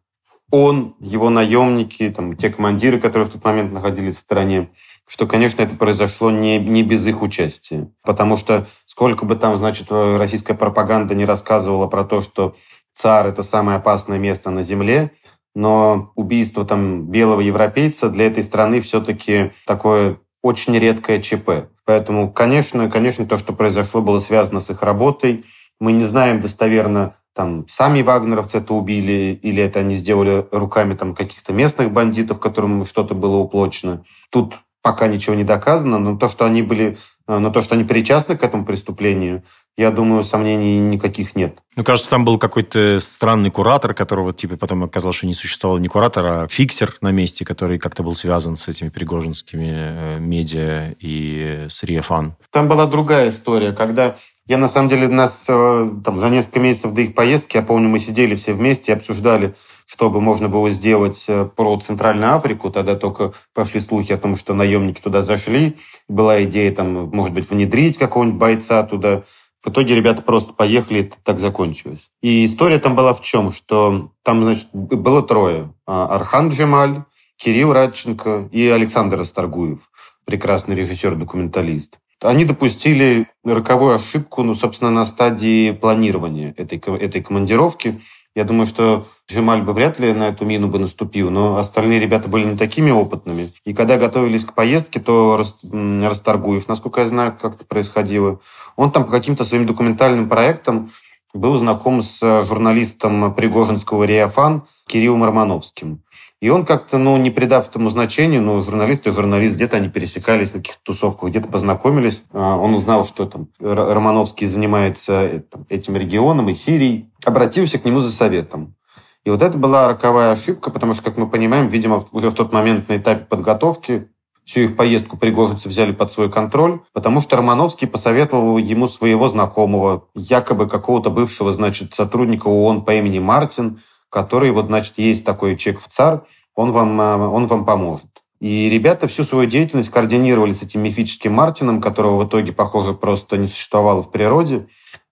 он, 0.52 0.96
его 1.00 1.30
наемники, 1.30 2.10
там, 2.10 2.36
те 2.36 2.50
командиры, 2.50 3.00
которые 3.00 3.28
в 3.28 3.32
тот 3.32 3.44
момент 3.44 3.74
находились 3.74 4.16
в 4.16 4.20
стране, 4.20 4.70
что, 5.08 5.28
конечно, 5.28 5.62
это 5.62 5.76
произошло 5.76 6.32
не, 6.32 6.58
не 6.60 6.84
без 6.84 7.06
их 7.06 7.22
участия. 7.22 7.92
Потому 8.04 8.38
что 8.38 8.68
сколько 8.86 9.26
бы 9.26 9.36
там, 9.36 9.58
значит, 9.58 9.88
э, 9.90 10.18
российская 10.18 10.54
пропаганда 10.54 11.14
не 11.14 11.26
рассказывала 11.26 11.88
про 11.88 12.04
то, 12.04 12.22
что 12.22 12.56
царь– 12.94 13.28
это 13.30 13.44
самое 13.44 13.78
опасное 13.78 14.18
место 14.18 14.50
на 14.50 14.64
земле, 14.64 15.12
но 15.56 16.12
убийство 16.16 16.66
там 16.66 17.08
белого 17.08 17.42
европейца 17.42 18.10
для 18.10 18.28
этой 18.28 18.44
страны 18.44 18.82
все-таки 18.82 19.52
такое 19.66 20.18
очень 20.44 20.78
редкое 20.78 21.22
ЧП. 21.22 21.70
Поэтому, 21.86 22.32
конечно, 22.32 22.90
конечно, 22.90 23.26
то, 23.26 23.38
что 23.38 23.54
произошло, 23.54 24.02
было 24.02 24.20
связано 24.20 24.60
с 24.60 24.70
их 24.70 24.84
работой. 24.84 25.46
Мы 25.80 25.94
не 25.94 26.04
знаем 26.04 26.42
достоверно, 26.42 27.16
там, 27.34 27.68
сами 27.68 28.02
вагнеровцы 28.02 28.60
это 28.60 28.74
убили, 28.74 29.40
или 29.42 29.62
это 29.62 29.80
они 29.80 29.96
сделали 29.96 30.46
руками 30.52 30.94
там, 30.94 31.16
каких-то 31.16 31.52
местных 31.52 31.92
бандитов, 31.92 32.40
которым 32.40 32.86
что-то 32.86 33.14
было 33.14 33.38
уплочено. 33.38 34.04
Тут 34.30 34.56
пока 34.82 35.08
ничего 35.08 35.36
не 35.36 35.44
доказано, 35.44 35.98
но 35.98 36.16
то, 36.16 36.30
что 36.30 36.46
они 36.46 36.62
были, 36.62 36.98
э, 37.28 37.38
но 37.40 37.50
то, 37.50 37.64
что 37.64 37.76
они 37.76 37.84
причастны 37.84 38.38
к 38.38 38.44
этому 38.44 38.66
преступлению, 38.66 39.44
я 39.78 39.92
думаю, 39.92 40.24
сомнений 40.24 40.80
никаких 40.80 41.36
нет. 41.36 41.60
Ну, 41.76 41.84
кажется, 41.84 42.10
там 42.10 42.24
был 42.24 42.38
какой-то 42.38 43.00
странный 43.02 43.52
куратор, 43.52 43.94
которого, 43.94 44.34
типа, 44.34 44.56
потом 44.56 44.84
оказалось, 44.84 45.18
что 45.18 45.28
не 45.28 45.34
существовало 45.34 45.80
не 45.80 45.90
куратор, 45.90 46.26
а 46.26 46.48
фиксер 46.48 46.96
на 47.02 47.12
месте, 47.12 47.44
который 47.44 47.78
как-то 47.78 48.02
был 48.02 48.16
связан 48.16 48.56
с 48.56 48.68
этими 48.68 48.90
пригожинскими 48.90 49.68
э, 49.70 50.20
медиа 50.20 50.96
и 51.00 51.68
с 51.70 51.84
Риефан. 51.84 52.36
Там 52.52 52.70
была 52.70 52.86
другая 52.86 53.30
история, 53.30 53.74
когда 53.74 54.16
я, 54.48 54.58
на 54.58 54.68
самом 54.68 54.90
деле, 54.90 55.08
нас 55.08 55.46
э, 55.50 55.88
там, 56.04 56.20
за 56.20 56.30
несколько 56.30 56.60
месяцев 56.60 56.94
до 56.94 57.02
их 57.02 57.16
поездки, 57.16 57.58
я 57.58 57.64
помню, 57.64 57.90
мы 57.90 57.98
сидели 57.98 58.36
все 58.36 58.54
вместе 58.54 58.92
и 58.92 58.96
обсуждали, 58.96 59.56
что 59.88 60.12
бы 60.12 60.22
можно 60.22 60.50
было 60.50 60.70
сделать 60.70 61.26
э, 61.28 61.46
про 61.46 61.80
Центральную 61.80 62.36
Африку. 62.36 62.70
Тогда 62.70 62.96
только 62.96 63.34
пошли 63.56 63.80
слухи 63.82 64.12
о 64.12 64.18
том, 64.18 64.38
что 64.38 64.54
наемники 64.54 65.02
туда 65.02 65.24
зашли. 65.24 65.78
Была 66.08 66.44
идея, 66.44 66.72
там, 66.72 67.10
может 67.10 67.34
быть, 67.34 67.50
внедрить 67.50 67.98
какого-нибудь 67.98 68.40
бойца 68.40 68.84
туда. 68.84 69.24
В 69.66 69.70
итоге 69.70 69.96
ребята 69.96 70.22
просто 70.22 70.54
поехали, 70.54 71.00
и 71.00 71.12
так 71.24 71.40
закончилось. 71.40 72.12
И 72.22 72.46
история 72.46 72.78
там 72.78 72.96
была 72.96 73.16
в 73.16 73.22
чем? 73.22 73.52
Что 73.52 74.12
там, 74.22 74.44
значит, 74.44 74.68
было 74.72 75.24
трое. 75.24 75.74
А, 75.88 76.06
Архан 76.16 76.50
Джемаль, 76.50 77.04
Кирилл 77.38 77.74
Радченко 77.74 78.50
и 78.52 78.68
Александр 78.68 79.18
Расторгуев, 79.18 79.90
прекрасный 80.24 80.76
режиссер-документалист. 80.76 81.98
Они 82.22 82.46
допустили 82.46 83.28
роковую 83.44 83.96
ошибку, 83.96 84.44
ну, 84.44 84.54
собственно, 84.54 84.92
на 84.92 85.06
стадии 85.06 85.72
планирования 85.72 86.54
этой, 86.58 86.78
этой 86.78 87.24
командировки. 87.24 88.02
Я 88.36 88.44
думаю, 88.44 88.68
что 88.68 89.08
Джемаль 89.32 89.62
бы 89.62 89.72
вряд 89.72 89.98
ли 89.98 90.12
на 90.12 90.28
эту 90.28 90.44
мину 90.44 90.68
бы 90.68 90.78
наступил, 90.78 91.32
но 91.32 91.56
остальные 91.56 92.02
ребята 92.02 92.28
были 92.28 92.44
не 92.44 92.58
такими 92.58 92.92
опытными. 92.92 93.50
И 93.64 93.74
когда 93.74 93.98
готовились 93.98 94.44
к 94.44 94.54
поездке, 94.54 95.00
то 95.00 95.42
Расторгуев, 95.64 96.68
насколько 96.68 97.00
я 97.00 97.08
знаю, 97.08 97.38
как 97.42 97.56
это 97.56 97.64
происходило, 97.64 98.42
он 98.76 98.92
там 98.92 99.06
по 99.06 99.12
каким-то 99.12 99.46
своим 99.46 99.66
документальным 99.66 100.28
проектам 100.28 100.92
был 101.34 101.58
знаком 101.58 102.02
с 102.02 102.20
журналистом 102.46 103.34
Пригожинского 103.34 104.04
«Реафан» 104.04 104.64
Кириллом 104.86 105.24
Романовским. 105.24 106.02
И 106.46 106.50
он 106.50 106.64
как-то, 106.64 107.00
ну, 107.00 107.18
не 107.18 107.32
придав 107.32 107.68
этому 107.68 107.90
значению, 107.90 108.40
ну, 108.40 108.62
журналист 108.62 109.08
и 109.08 109.12
журналист, 109.12 109.56
где-то 109.56 109.78
они 109.78 109.90
пересекались 109.90 110.54
на 110.54 110.60
каких-то 110.60 110.80
тусовках, 110.84 111.32
где-то 111.32 111.48
познакомились. 111.48 112.26
А, 112.34 112.56
он 112.56 112.76
узнал, 112.76 113.04
что 113.04 113.26
там 113.26 113.48
Романовский 113.60 114.46
занимается 114.46 115.24
э, 115.24 115.42
этим 115.70 115.96
регионом 115.96 116.48
и 116.50 116.54
Сирией. 116.54 117.10
Обратился 117.26 117.80
к 117.80 117.86
нему 117.86 118.00
за 118.00 118.12
советом. 118.12 118.76
И 119.24 119.32
вот 119.32 119.42
это 119.42 119.58
была 119.58 119.88
роковая 119.88 120.34
ошибка, 120.34 120.70
потому 120.70 120.94
что, 120.94 121.02
как 121.02 121.18
мы 121.18 121.28
понимаем, 121.28 121.68
видимо, 121.68 122.06
уже 122.12 122.30
в 122.30 122.36
тот 122.36 122.54
момент 122.54 122.90
на 122.90 122.98
этапе 122.98 123.26
подготовки 123.26 124.08
всю 124.44 124.60
их 124.60 124.76
поездку 124.76 125.18
пригожинцы 125.18 125.68
взяли 125.68 125.94
под 125.94 126.12
свой 126.12 126.32
контроль, 126.32 126.82
потому 126.94 127.22
что 127.22 127.38
Романовский 127.38 127.88
посоветовал 127.88 128.60
ему 128.60 128.88
своего 128.88 129.30
знакомого, 129.30 130.10
якобы 130.14 130.70
какого-то 130.70 131.10
бывшего, 131.10 131.52
значит, 131.54 131.96
сотрудника 131.96 132.50
ООН 132.50 132.86
по 132.86 132.94
имени 132.94 133.18
Мартин, 133.18 133.80
который, 134.16 134.52
вот, 134.52 134.68
значит, 134.68 134.94
есть 134.98 135.26
такой 135.26 135.58
чек 135.58 135.82
в 135.82 135.88
ЦАР, 135.90 136.24
он 136.56 136.72
вам, 136.72 137.02
э, 137.02 137.28
он 137.28 137.48
вам 137.48 137.66
поможет. 137.66 138.08
И 138.40 138.70
ребята 138.70 139.08
всю 139.08 139.26
свою 139.26 139.46
деятельность 139.46 139.90
координировали 139.90 140.54
с 140.54 140.64
этим 140.64 140.82
мифическим 140.84 141.34
Мартином, 141.34 141.82
которого 141.82 142.24
в 142.24 142.28
итоге, 142.28 142.54
похоже, 142.54 142.94
просто 142.94 143.38
не 143.38 143.48
существовало 143.48 144.04
в 144.04 144.12
природе, 144.12 144.68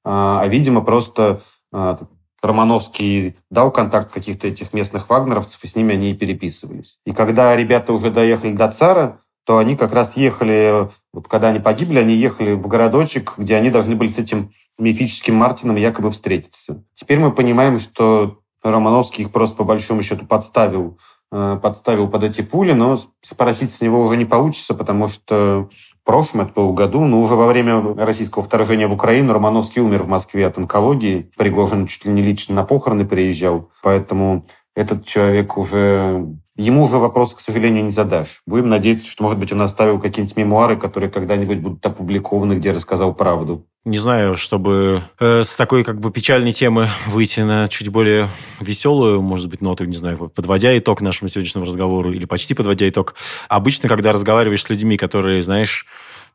а, 0.05 0.39
а 0.41 0.47
видимо, 0.47 0.79
просто 0.79 1.41
а, 1.73 1.99
Романовский 2.41 3.35
дал 3.51 3.71
контакт 3.71 4.09
каких-то 4.09 4.47
этих 4.47 4.71
местных 4.71 5.09
вагнеровцев, 5.09 5.61
и 5.61 5.67
с 5.67 5.75
ними 5.75 5.95
они 5.95 6.11
и 6.11 6.15
переписывались. 6.15 6.99
И 7.05 7.11
когда 7.11 7.53
ребята 7.57 7.91
уже 7.91 8.09
доехали 8.09 8.53
до 8.53 8.71
Цара, 8.71 9.19
то 9.45 9.57
они 9.57 9.75
как 9.75 9.93
раз 9.93 10.15
ехали, 10.15 10.89
вот 11.11 11.27
когда 11.27 11.49
они 11.49 11.59
погибли, 11.59 11.99
они 11.99 12.15
ехали 12.15 12.53
в 12.53 12.67
городочек, 12.67 13.33
где 13.37 13.57
они 13.57 13.69
должны 13.69 13.95
были 13.95 14.07
с 14.07 14.17
этим 14.17 14.51
мифическим 14.77 15.35
Мартином 15.35 15.75
якобы 15.75 16.11
встретиться. 16.11 16.85
Теперь 16.93 17.19
мы 17.19 17.33
понимаем, 17.33 17.79
что 17.79 18.39
Романовский 18.63 19.25
их 19.25 19.31
просто 19.31 19.57
по 19.57 19.63
большому 19.63 20.01
счету 20.01 20.25
подставил, 20.25 20.97
э, 21.31 21.59
подставил 21.61 22.07
под 22.07 22.23
эти 22.23 22.41
пули, 22.41 22.73
но 22.73 22.97
спросить 23.21 23.71
с 23.71 23.81
него 23.81 24.05
уже 24.05 24.17
не 24.17 24.25
получится, 24.25 24.73
потому 24.73 25.07
что 25.07 25.69
в 26.03 26.05
прошлом, 26.05 26.41
это 26.41 26.51
был 26.53 26.73
году, 26.73 27.05
но 27.05 27.21
уже 27.21 27.35
во 27.35 27.47
время 27.47 27.95
российского 27.95 28.43
вторжения 28.43 28.87
в 28.87 28.93
Украину 28.93 29.31
Романовский 29.31 29.81
умер 29.81 30.03
в 30.03 30.07
Москве 30.07 30.45
от 30.45 30.57
онкологии. 30.57 31.31
Пригожин 31.37 31.87
чуть 31.87 32.05
ли 32.05 32.11
не 32.11 32.21
лично 32.21 32.55
на 32.55 32.63
похороны 32.63 33.05
приезжал, 33.05 33.71
поэтому 33.81 34.45
этот 34.75 35.05
человек 35.05 35.57
уже 35.57 36.25
Ему 36.55 36.83
уже 36.83 36.97
вопрос, 36.97 37.33
к 37.33 37.39
сожалению, 37.39 37.83
не 37.83 37.89
задашь. 37.89 38.43
Будем 38.45 38.69
надеяться, 38.69 39.09
что, 39.09 39.23
может 39.23 39.39
быть, 39.39 39.51
он 39.51 39.61
оставил 39.61 39.99
какие-нибудь 39.99 40.37
мемуары, 40.37 40.77
которые 40.77 41.09
когда-нибудь 41.09 41.57
будут 41.57 41.83
опубликованы, 41.83 42.53
где 42.53 42.71
рассказал 42.71 43.15
правду. 43.15 43.65
Не 43.85 43.97
знаю, 43.97 44.37
чтобы 44.37 45.01
э, 45.19 45.41
с 45.41 45.55
такой 45.55 45.83
как 45.83 45.99
бы 45.99 46.11
печальной 46.11 46.53
темы 46.53 46.89
выйти 47.07 47.39
на 47.39 47.67
чуть 47.69 47.89
более 47.89 48.29
веселую, 48.59 49.23
может 49.23 49.49
быть, 49.49 49.61
ноту, 49.61 49.85
не 49.85 49.95
знаю, 49.95 50.31
подводя 50.33 50.77
итог 50.77 51.01
нашему 51.01 51.27
сегодняшнему 51.27 51.65
разговору 51.65 52.13
или 52.13 52.25
почти 52.25 52.53
подводя 52.53 52.87
итог. 52.87 53.15
Обычно, 53.49 53.89
когда 53.89 54.11
разговариваешь 54.11 54.61
с 54.61 54.69
людьми, 54.69 54.95
которые, 54.95 55.41
знаешь, 55.41 55.87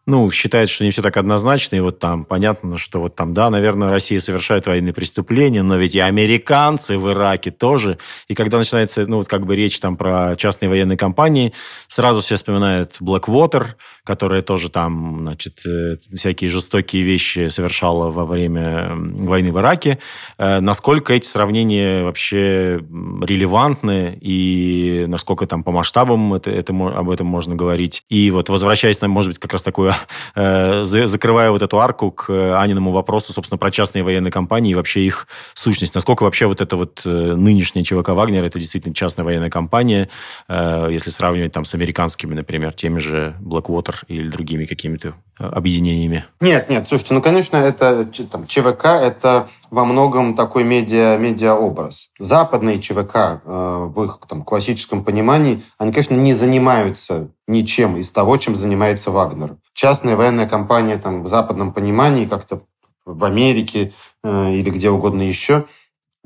ну, 0.09 0.31
считает, 0.31 0.71
что 0.71 0.85
не 0.85 0.91
все 0.91 1.03
так 1.03 1.19
однозначно, 1.19 1.77
и 1.77 1.81
вот 1.81 1.99
там 1.99 2.25
понятно, 2.25 2.79
что 2.79 2.99
вот 2.99 3.15
там, 3.15 3.35
да, 3.35 3.51
наверное, 3.51 3.91
Россия 3.91 4.21
совершает 4.21 4.67
военные 4.67 4.95
преступления, 4.95 5.63
но 5.63 5.77
ведь 5.77 5.95
и 5.95 6.01
американцы 6.01 6.97
в 6.97 7.13
Ираке 7.13 7.51
тоже. 7.51 7.99
И 8.27 8.35
когда 8.35 8.57
начинается, 8.57 9.05
ну, 9.07 9.19
вот 9.19 9.29
как 9.29 9.45
бы 9.45 9.55
речь 9.55 9.79
там 9.79 9.99
про 9.99 10.35
частные 10.37 10.71
военные 10.71 10.97
компании, 10.97 11.53
сразу 11.89 12.23
все 12.23 12.37
вспоминают 12.37 12.97
Blackwater, 13.03 13.75
которая 14.03 14.41
тоже 14.41 14.71
там, 14.71 15.19
значит, 15.21 15.61
э, 15.67 15.99
всякие 16.17 16.49
жестокие 16.49 17.03
вещи 17.03 17.49
совершала 17.49 18.11
во 18.11 18.25
время 18.25 18.95
войны 18.97 19.53
в 19.53 19.59
Ираке. 19.59 19.99
Э, 20.39 20.61
насколько 20.61 21.13
эти 21.13 21.27
сравнения 21.27 22.03
вообще 22.03 22.81
релевантны 22.81 24.17
и 24.19 25.05
насколько 25.07 25.47
там 25.47 25.63
по 25.63 25.71
масштабам 25.71 26.33
это, 26.33 26.51
это, 26.51 26.73
об 26.73 27.11
этом 27.11 27.27
можно 27.27 27.55
говорить. 27.55 28.05
И 28.09 28.31
вот 28.31 28.49
возвращаясь, 28.49 29.03
может 29.03 29.33
быть, 29.33 29.39
как 29.39 29.53
раз 29.53 29.61
такую 29.61 29.93
Э, 30.35 30.85
закрывая 30.85 31.51
вот 31.51 31.63
эту 31.63 31.81
арку 31.81 32.11
к 32.11 32.31
э, 32.31 32.55
Аниному 32.55 32.93
вопросу, 32.93 33.33
собственно, 33.33 33.59
про 33.59 33.71
частные 33.71 34.05
военные 34.05 34.31
компании 34.31 34.73
и 34.73 34.75
вообще 34.75 35.05
их 35.05 35.27
сущность. 35.55 35.95
Насколько 35.95 36.23
вообще 36.23 36.47
вот 36.47 36.61
это 36.61 36.77
вот 36.77 37.03
э, 37.05 37.09
нынешняя 37.09 37.85
ЧВК 37.85 38.11
«Вагнер» 38.11 38.45
это 38.45 38.59
действительно 38.59 38.95
частная 38.95 39.25
военная 39.25 39.51
компания, 39.51 40.09
если 40.49 41.11
сравнивать 41.11 41.53
там 41.53 41.65
с 41.65 41.75
американскими, 41.75 42.35
например, 42.35 42.73
теми 42.73 42.99
же 42.99 43.35
Blackwater 43.41 43.97
или 44.09 44.29
другими 44.29 44.65
какими-то 44.65 45.15
объединениями? 45.39 46.27
Нет, 46.41 46.69
нет, 46.69 46.89
слушайте, 46.89 47.15
ну, 47.15 47.23
конечно, 47.23 47.57
это 47.57 48.09
там, 48.31 48.47
ЧВК– 48.47 48.85
это 48.85 49.49
во 49.71 49.85
многом 49.85 50.35
такой 50.35 50.65
медиа, 50.65 51.17
медиаобраз. 51.19 52.11
Западные 52.19 52.81
ЧВК 52.81 53.43
э, 53.45 53.91
в 53.95 54.05
их 54.05 54.19
там, 54.29 54.43
классическом 54.43 55.05
понимании, 55.05 55.63
они, 55.79 55.93
конечно, 55.93 56.15
не 56.15 56.33
занимаются 56.33 57.29
ничем 57.47 57.97
из 57.97 58.11
того, 58.11 58.37
чем 58.37 58.57
занимается 58.57 59.11
Вагнер. 59.11 59.57
Частная 59.75 60.17
военная 60.17 60.49
компания 60.49 60.99
там, 60.99 61.23
в 61.23 61.29
западном 61.29 61.73
понимании, 61.73 62.27
как-то 62.27 62.63
в 63.05 63.25
Америке 63.25 63.93
э, 64.23 64.53
или 64.53 64.71
где 64.71 64.91
угодно 64.91 65.23
еще, 65.23 65.67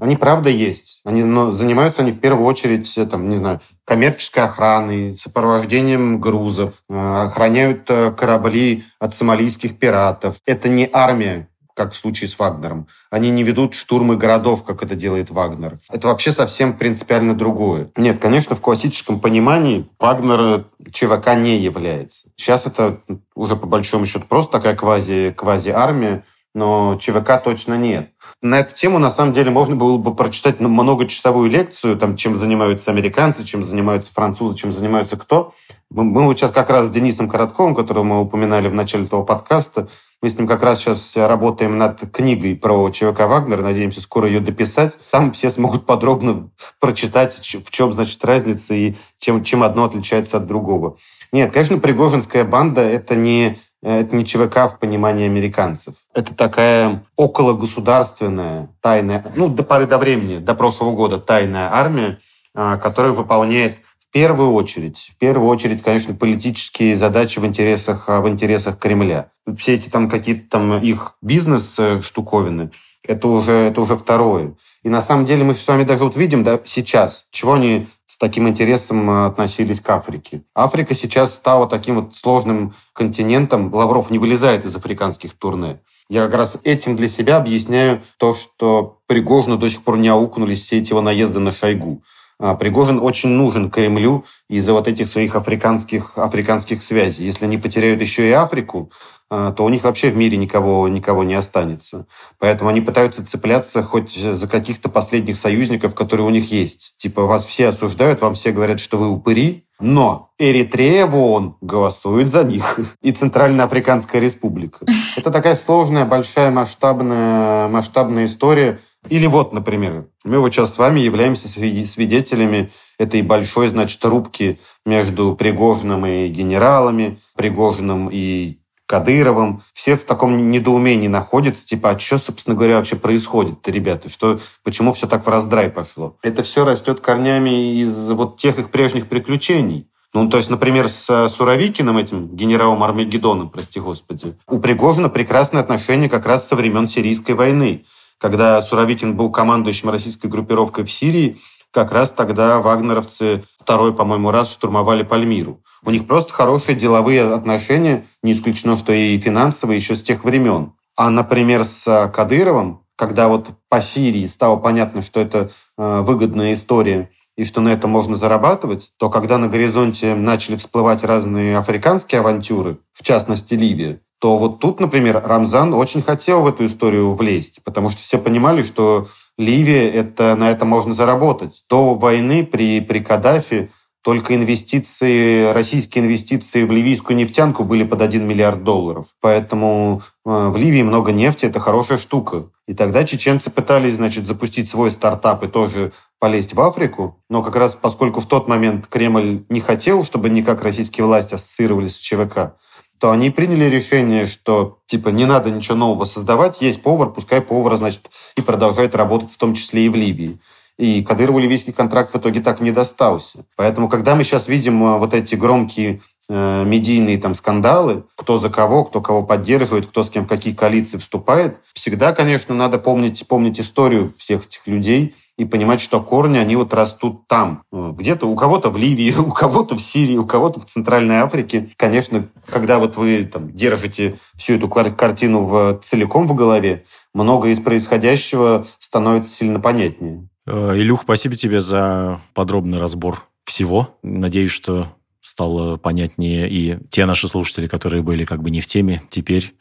они 0.03 0.17
правда 0.17 0.51
есть. 0.51 1.01
Они, 1.05 1.23
но 1.23 1.53
занимаются 1.53 2.03
они 2.03 2.11
в 2.11 2.19
первую 2.19 2.45
очередь, 2.45 2.99
э, 2.99 3.07
там, 3.07 3.29
не 3.29 3.37
знаю, 3.37 3.61
коммерческой 3.85 4.41
охраной, 4.41 5.17
сопровождением 5.17 6.21
грузов, 6.21 6.83
э, 6.91 7.23
охраняют 7.23 7.89
э, 7.89 8.11
корабли 8.11 8.83
от 8.99 9.15
сомалийских 9.15 9.79
пиратов. 9.79 10.37
Это 10.45 10.69
не 10.69 10.89
армия, 10.93 11.49
как 11.75 11.93
в 11.93 11.97
случае 11.97 12.29
с 12.29 12.37
Вагнером. 12.37 12.89
Они 13.11 13.31
не 13.31 13.45
ведут 13.45 13.75
штурмы 13.75 14.17
городов, 14.17 14.65
как 14.65 14.83
это 14.83 14.97
делает 14.97 15.31
Вагнер. 15.31 15.79
Это 15.89 16.09
вообще 16.09 16.33
совсем 16.33 16.73
принципиально 16.73 17.35
другое. 17.35 17.93
Нет, 17.97 18.21
конечно, 18.21 18.57
в 18.57 18.61
классическом 18.61 19.21
понимании 19.21 19.89
Вагнер 20.01 20.67
ЧВК 20.91 21.37
не 21.37 21.59
является. 21.59 22.29
Сейчас 22.35 22.67
это 22.67 22.99
уже 23.37 23.55
по 23.55 23.69
большому 23.69 24.07
счету 24.07 24.27
просто 24.29 24.53
такая 24.53 24.75
квази, 24.75 25.33
квази-армия, 25.37 26.25
но 26.55 26.97
ЧВК 27.01 27.43
точно 27.43 27.75
нет. 27.79 28.11
На 28.43 28.61
эту 28.61 28.75
тему, 28.75 28.99
на 28.99 29.11
самом 29.11 29.33
деле, 29.33 29.51
можно 29.51 29.77
было 29.77 29.97
бы 29.97 30.15
прочитать 30.15 30.61
многочасовую 30.61 31.51
лекцию, 31.51 31.97
там, 31.97 32.17
чем 32.17 32.37
занимаются 32.37 32.91
американцы, 32.91 33.45
чем 33.45 33.65
занимаются 33.65 34.13
французы, 34.13 34.57
чем 34.57 34.73
занимаются 34.73 35.17
кто. 35.17 35.55
Мы 35.91 36.25
вот 36.25 36.39
сейчас 36.39 36.51
как 36.51 36.71
раз 36.71 36.89
с 36.89 36.91
Денисом 36.91 37.29
Коротковым, 37.29 37.75
которого 37.75 38.03
мы 38.03 38.21
упоминали 38.21 38.69
в 38.69 38.75
начале 38.75 39.05
этого 39.05 39.25
подкаста, 39.25 39.89
мы 40.23 40.31
с 40.31 40.39
ним 40.39 40.47
как 40.47 40.63
раз 40.63 40.79
сейчас 40.79 41.17
работаем 41.17 41.79
над 41.79 41.99
книгой 42.13 42.55
про 42.55 42.89
ЧВК 42.91 43.23
Вагнер, 43.23 43.61
надеемся 43.61 44.01
скоро 44.01 44.29
ее 44.29 44.39
дописать. 44.39 44.97
Там 45.11 45.33
все 45.33 45.51
смогут 45.51 45.85
подробно 45.85 46.49
прочитать, 46.79 47.35
в 47.35 47.71
чем, 47.71 47.93
значит, 47.93 48.25
разница 48.25 48.73
и 48.73 48.95
чем, 49.19 49.43
чем 49.43 49.65
одно 49.65 49.83
отличается 49.85 50.37
от 50.37 50.47
другого. 50.47 50.97
Нет, 51.33 51.53
конечно, 51.53 51.79
Пригожинская 51.79 52.45
банда– 52.45 52.83
это 52.83 53.17
не 53.17 53.59
это 53.83 54.15
не 54.15 54.25
ЧВК 54.25 54.71
в 54.71 54.79
понимании 54.79 55.27
американцев. 55.27 55.95
Это 56.15 56.35
такая 56.35 57.05
окологосударственная 57.17 58.69
тайная, 58.81 59.25
ну, 59.35 59.49
до 59.49 59.63
поры 59.65 59.87
до 59.87 59.99
времени, 59.99 60.39
до 60.39 60.55
прошлого 60.55 60.95
года 60.95 61.19
тайная 61.19 61.69
армия, 61.73 62.19
а, 62.55 62.77
которая 62.77 63.13
выполняет 63.13 63.79
первую 64.13 64.53
очередь, 64.53 65.11
в 65.15 65.19
первую 65.19 65.49
очередь, 65.49 65.83
конечно, 65.83 66.15
политические 66.15 66.97
задачи 66.97 67.39
в 67.39 67.47
интересах, 67.47 68.09
в 68.09 68.29
интересах 68.29 68.79
Кремля. 68.79 69.31
Все 69.57 69.75
эти 69.75 69.89
там 69.89 70.09
какие-то 70.09 70.49
там 70.51 70.79
их 70.79 71.17
бизнес-штуковины, 71.23 72.71
это 73.03 73.29
уже, 73.29 73.53
это 73.53 73.81
уже 73.81 73.97
второе. 73.97 74.55
И 74.83 74.89
на 74.89 75.01
самом 75.01 75.25
деле 75.25 75.45
мы 75.45 75.55
с 75.55 75.67
вами 75.67 75.85
даже 75.85 76.03
вот 76.03 76.17
видим 76.17 76.43
да, 76.43 76.61
сейчас, 76.65 77.27
чего 77.31 77.55
они 77.55 77.87
с 78.07 78.19
таким 78.19 78.49
интересом 78.49 79.09
относились 79.27 79.81
к 79.81 79.89
Африке. 79.91 80.43
Африка 80.55 80.95
сейчас 80.95 81.35
стала 81.35 81.69
таким 81.69 82.01
вот 82.01 82.15
сложным 82.15 82.75
континентом. 82.93 83.73
Лавров 83.73 84.11
не 84.11 84.19
вылезает 84.19 84.65
из 84.65 84.75
африканских 84.75 85.35
турне. 85.35 85.81
Я 86.09 86.27
как 86.27 86.35
раз 86.35 86.59
этим 86.65 86.97
для 86.97 87.09
себя 87.09 87.37
объясняю 87.37 88.03
то, 88.19 88.35
что 88.35 88.99
Пригожину 89.07 89.57
до 89.57 89.71
сих 89.71 89.83
пор 89.83 89.99
не 89.99 90.09
аукнулись 90.09 90.63
все 90.63 90.79
эти 90.79 90.91
его 90.91 91.01
наезды 91.01 91.39
на 91.39 91.53
Шойгу. 91.53 92.03
А, 92.43 92.57
Пригожин 92.57 92.99
очень 92.99 93.29
нужен 93.29 93.71
Кремлю 93.71 94.25
из-за 94.49 94.73
вот 94.73 94.89
этих 94.89 95.07
своих 95.07 95.37
африканских, 95.37 96.19
африканских 96.19 96.83
связей. 96.83 97.25
Если 97.25 97.45
они 97.45 97.57
потеряют 97.57 98.01
еще 98.01 98.29
и 98.29 98.33
Африку, 98.33 98.91
а, 99.31 99.53
то 99.53 99.65
у 99.65 99.69
них 99.69 99.85
вообще 99.85 100.11
в 100.11 100.17
мире 100.17 100.37
никого, 100.37 100.89
никого 100.89 101.23
не 101.23 101.35
останется. 101.35 102.07
Поэтому 102.41 102.69
они 102.69 102.81
пытаются 102.81 103.25
цепляться 103.25 103.85
хоть 103.85 104.17
за 104.17 104.49
каких-то 104.49 104.89
последних 104.89 105.37
союзников, 105.37 105.95
которые 105.95 106.27
у 106.27 106.31
них 106.31 106.51
есть. 106.51 106.95
Типа 106.97 107.23
вас 107.23 107.47
все 107.47 107.69
осуждают, 107.69 108.21
вам 108.21 108.35
все 108.35 108.51
говорят, 108.51 108.81
что 108.81 108.99
вы 108.99 109.09
упыри, 109.09 109.65
но 109.79 110.31
Эритрея 110.37 111.07
в 111.07 111.17
ООН 111.17 111.59
голосует 111.61 112.29
за 112.29 112.43
них. 112.43 112.81
И 113.03 113.13
Центральноафриканская 113.13 114.21
республика. 114.21 114.85
Это 115.17 115.31
такая 115.31 115.55
сложная, 115.55 116.07
большая, 116.07 116.51
масштабная, 116.51 117.69
масштабная 117.69 118.25
история– 118.25 118.81
или 119.09 119.27
вот, 119.27 119.53
например, 119.53 120.07
мы 120.25 120.39
вот 120.39 120.53
сейчас 120.53 120.75
с 120.75 120.79
вами 120.79 121.01
являемся 121.01 121.49
свидетелями 121.49 122.71
этой 122.99 123.23
большой, 123.23 123.69
значит, 123.69 124.05
рубки 124.05 124.61
между 124.87 125.35
Пригожиным 125.35 126.07
и 126.07 126.29
генералами, 126.29 127.19
Пригожиным 127.37 128.09
и 128.13 128.59
Кадыровым. 128.87 129.63
Все 129.73 129.97
в 129.97 130.05
таком 130.05 130.51
недоумении 130.51 131.09
находятся, 131.09 131.67
типа, 131.67 131.91
а 131.91 131.99
что, 131.99 132.19
собственно 132.19 132.55
говоря, 132.55 132.77
вообще 132.77 132.95
происходит-то, 132.95 133.71
ребята? 133.71 134.09
Что, 134.09 134.39
почему 134.63 134.93
все 134.93 135.09
так 135.09 135.27
в 135.27 135.29
раздрай 135.29 135.71
пошло? 135.71 136.17
Это 136.23 136.43
все 136.43 136.65
растет 136.65 137.01
корнями 137.01 137.81
из 137.81 138.11
вот 138.11 138.37
тех 138.37 138.59
их 138.59 138.71
прежних 138.71 139.09
приключений. 139.09 139.89
Ну, 140.15 140.29
то 140.29 140.37
есть, 140.37 140.51
например, 140.51 140.89
с 140.89 141.29
Суровикиным, 141.31 141.97
этим 141.97 142.29
генералом 142.37 142.83
Армагеддоном, 142.83 143.49
прости 143.49 143.81
господи, 143.81 144.37
у 144.47 144.59
Пригожина 144.59 145.09
прекрасные 145.09 145.63
отношения 145.63 146.11
как 146.11 146.27
раз 146.27 146.47
со 146.47 146.55
времен 146.55 146.87
Сирийской 146.87 147.33
войны. 147.33 147.87
Когда 148.23 148.63
Суровикин 148.63 149.17
был 149.17 149.33
командующим 149.33 149.91
российской 149.91 150.29
группировкой 150.29 150.85
в 150.85 150.93
Сирии, 150.93 151.39
как 151.73 151.91
раз 151.91 152.13
тогда 152.13 152.61
вагнеровцы 152.61 153.43
второй, 153.59 153.93
по-моему, 153.93 154.31
раз 154.31 154.53
штурмовали 154.53 155.03
Пальмиру. 155.03 155.61
У 155.85 155.91
них 155.91 156.07
просто 156.07 156.33
хорошие 156.33 156.77
деловые 156.77 157.23
отношения, 157.35 158.07
не 158.23 158.33
исключено, 158.33 158.77
что 158.77 158.93
и 158.93 159.19
финансовые 159.19 159.79
еще 159.79 159.97
с 159.97 160.05
тех 160.05 160.23
времен. 160.23 160.75
А, 160.95 161.11
например, 161.11 161.65
с 161.65 162.13
Кадыровым, 162.15 162.85
когда 162.95 163.27
вот 163.27 163.49
по 163.69 163.81
Сирии 163.81 164.27
стало 164.27 164.57
понятно, 164.57 165.03
что 165.03 165.19
это 165.19 165.51
э, 165.77 166.01
выгодная 166.03 166.53
история, 166.53 167.11
и 167.37 167.45
что 167.45 167.61
на 167.61 167.71
этом 167.71 167.91
можно 167.91 168.15
зарабатывать, 168.15 168.93
то 168.99 169.11
когда 169.11 169.37
на 169.39 169.49
горизонте 169.49 170.15
начали 170.15 170.55
всплывать 170.55 171.03
разные 171.03 171.59
африканские 171.59 172.21
авантюры, 172.21 172.79
в 172.93 173.03
частности 173.03 173.55
Ливия, 173.55 174.01
то 174.23 174.39
вот 174.39 174.61
тут, 174.61 174.79
например, 174.79 175.21
Рамзан 175.25 175.75
очень 175.75 176.01
хотел 176.01 176.43
в 176.43 176.47
эту 176.47 176.67
историю 176.67 177.13
влезть, 177.13 177.59
потому 177.65 177.89
что 177.89 178.01
все 178.01 178.19
понимали, 178.19 178.63
что 178.63 179.09
Ливия, 179.37 179.91
это, 179.91 180.37
на 180.37 180.49
это 180.49 180.65
можно 180.65 180.93
заработать. 180.93 181.65
До 181.69 181.95
войны 181.95 182.47
при, 182.47 182.81
при 182.81 183.01
Каддафи 183.01 183.73
только 184.01 184.37
инвестиции, 184.37 185.51
российские 185.53 186.05
инвестиции 186.05 186.63
в 186.63 186.71
ливийскую 186.71 187.17
нефтянку 187.17 187.65
были 187.65 187.83
под 187.83 188.01
1 188.01 188.25
миллиард 188.25 188.63
долларов. 188.63 189.07
Поэтому 189.21 190.03
э, 190.25 190.31
в 190.31 190.57
Ливии 190.57 190.83
много 190.83 191.11
нефти, 191.11 191.47
это 191.47 191.59
хорошая 191.59 191.99
штука. 191.99 192.45
И 192.69 192.75
тогда 192.75 193.05
чеченцы 193.05 193.51
пытались, 193.51 193.97
значит, 193.97 194.29
запустить 194.29 194.69
свой 194.69 194.93
стартап 194.93 195.43
и 195.43 195.49
тоже 195.49 195.93
полезть 196.21 196.55
в 196.55 196.61
Африку. 196.61 197.21
Но 197.29 197.43
как 197.43 197.57
раз 197.57 197.75
поскольку 197.75 198.21
в 198.21 198.27
тот 198.27 198.47
момент 198.47 198.87
Кремль 198.87 199.45
не 199.49 199.61
хотел, 199.61 200.05
чтобы 200.05 200.31
никак 200.31 200.63
российские 200.63 201.07
власти 201.07 201.35
ассоциировались 201.35 201.97
с 201.97 201.99
ЧВК, 201.99 202.55
то 203.03 203.11
они 203.11 203.31
приняли 203.31 203.65
решение, 203.65 204.29
что 204.29 204.79
типа 204.87 205.09
не 205.09 205.27
надо 205.27 205.51
ничего 205.51 205.75
нового 205.75 206.05
создавать, 206.05 206.63
есть 206.63 206.83
повар, 206.83 207.11
пускай 207.11 207.41
повар, 207.41 207.75
значит, 207.75 208.09
и 208.37 208.43
продолжает 208.43 208.95
работать 208.95 209.33
в 209.33 209.39
том 209.39 209.55
числе 209.55 209.87
и 209.87 209.89
в 209.89 209.97
Ливии. 209.97 210.39
И 210.79 211.03
Кадырову 211.03 211.41
ливийский 211.41 211.73
контракт 211.73 212.15
в 212.15 212.19
итоге 212.19 212.41
так 212.41 212.61
не 212.61 212.71
достался. 212.71 213.45
Поэтому, 213.57 213.89
когда 213.89 214.15
мы 214.15 214.23
сейчас 214.23 214.47
видим 214.47 214.85
э, 214.85 214.99
вот 214.99 215.15
эти 215.15 215.35
громкие 215.35 216.01
медийные 216.33 217.19
там 217.19 217.35
скандалы, 217.35 218.05
кто 218.17 218.39
за 218.39 218.49
кого, 218.49 218.85
кто 218.85 219.01
кого 219.01 219.23
поддерживает, 219.23 219.87
кто 219.87 220.03
с 220.03 220.11
кем 220.11 220.25
в 220.25 220.29
какие 220.29 220.55
коалиции 220.55 220.99
вступает, 220.99 221.59
всегда, 221.75 222.13
конечно, 222.13 222.55
надо 222.55 222.79
помнить, 222.79 223.27
помнить 223.29 223.61
историю 223.61 224.13
всех 224.19 224.47
этих 224.47 224.67
людей 224.67 225.15
и 225.39 225.45
понимать, 225.45 225.81
что 225.81 226.01
корни, 226.01 226.39
они 226.39 226.57
вот 226.57 226.75
растут 226.75 227.27
там. 227.27 227.63
Э, 227.73 227.93
где-то 227.97 228.27
у 228.27 228.37
кого-то 228.37 228.71
в 228.71 228.77
Ливии, 228.77 229.13
у 229.19 229.33
кого-то 229.33 229.77
в 229.77 229.81
Сирии, 229.81 230.17
у 230.17 230.27
кого-то 230.27 230.61
в 230.61 230.65
Центральной 230.65 231.17
Африке. 231.17 231.69
Конечно, 231.77 232.29
когда 232.47 232.79
вот 232.79 232.97
вы 232.97 233.25
там, 233.25 233.53
держите 233.53 234.19
всю 234.35 234.55
эту 234.55 234.69
картину 234.69 235.45
в, 235.45 235.81
целиком 235.83 236.27
в 236.27 236.35
голове, 236.35 236.85
многое 237.15 237.53
из 237.53 237.61
происходящего 237.61 238.67
становится 238.79 239.31
сильно 239.31 239.61
понятнее. 239.61 240.29
Э, 240.47 240.77
Илюх, 240.77 241.03
спасибо 241.03 241.37
тебе 241.37 241.61
за 241.61 242.21
подробный 242.35 242.79
разбор 242.79 243.25
всего. 243.45 243.99
Надеюсь, 244.03 244.53
что 244.53 244.95
стало 245.23 245.77
понятнее, 245.77 246.51
и 246.51 246.79
те 246.91 247.07
наши 247.07 247.29
слушатели, 247.29 247.67
которые 247.67 248.03
были 248.03 248.25
как 248.25 248.43
бы 248.43 248.51
не 248.51 248.61
в 248.61 248.67
теме, 248.67 249.03
теперь 249.09 249.55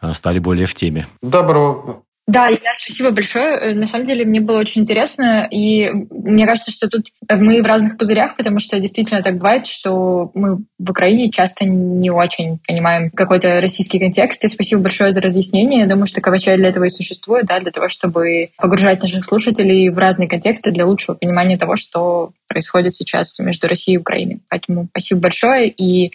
э, 0.00 0.12
стали 0.14 0.38
более 0.38 0.66
в 0.66 0.74
теме. 0.74 1.06
Добро. 1.20 2.04
Да, 2.28 2.50
Илья, 2.50 2.74
спасибо 2.76 3.10
большое. 3.10 3.56
Э, 3.56 3.74
на 3.74 3.86
самом 3.86 4.04
деле 4.04 4.26
мне 4.26 4.42
было 4.42 4.58
очень 4.58 4.82
интересно, 4.82 5.48
и 5.50 5.88
мне 6.10 6.46
кажется, 6.46 6.70
что 6.70 6.86
тут 6.86 7.06
мы 7.26 7.62
в 7.62 7.64
разных 7.64 7.96
пузырях, 7.96 8.36
потому 8.36 8.58
что 8.58 8.78
действительно 8.78 9.22
так 9.22 9.38
бывает, 9.38 9.66
что 9.66 10.30
мы 10.34 10.58
в 10.78 10.90
Украине 10.90 11.30
часто 11.30 11.64
не 11.64 12.10
очень 12.10 12.58
понимаем 12.68 13.10
какой-то 13.10 13.62
российский 13.62 13.98
контекст. 13.98 14.44
И 14.44 14.48
спасибо 14.48 14.82
большое 14.82 15.10
за 15.10 15.22
разъяснение. 15.22 15.80
Я 15.80 15.86
думаю, 15.86 16.06
что 16.06 16.20
Кавачай 16.20 16.58
для 16.58 16.68
этого 16.68 16.84
и 16.84 16.90
существует, 16.90 17.46
да, 17.46 17.60
для 17.60 17.70
того, 17.70 17.88
чтобы 17.88 18.50
погружать 18.58 19.00
наших 19.00 19.24
слушателей 19.24 19.88
в 19.88 19.96
разные 19.96 20.28
контексты 20.28 20.70
для 20.70 20.84
лучшего 20.84 21.14
понимания 21.14 21.56
того, 21.56 21.76
что 21.76 22.32
происходит 22.46 22.94
сейчас 22.94 23.38
между 23.38 23.68
Россией 23.68 23.96
и 23.96 24.00
Украиной. 24.00 24.40
Поэтому 24.50 24.88
спасибо 24.92 25.22
большое, 25.22 25.70
и 25.70 26.12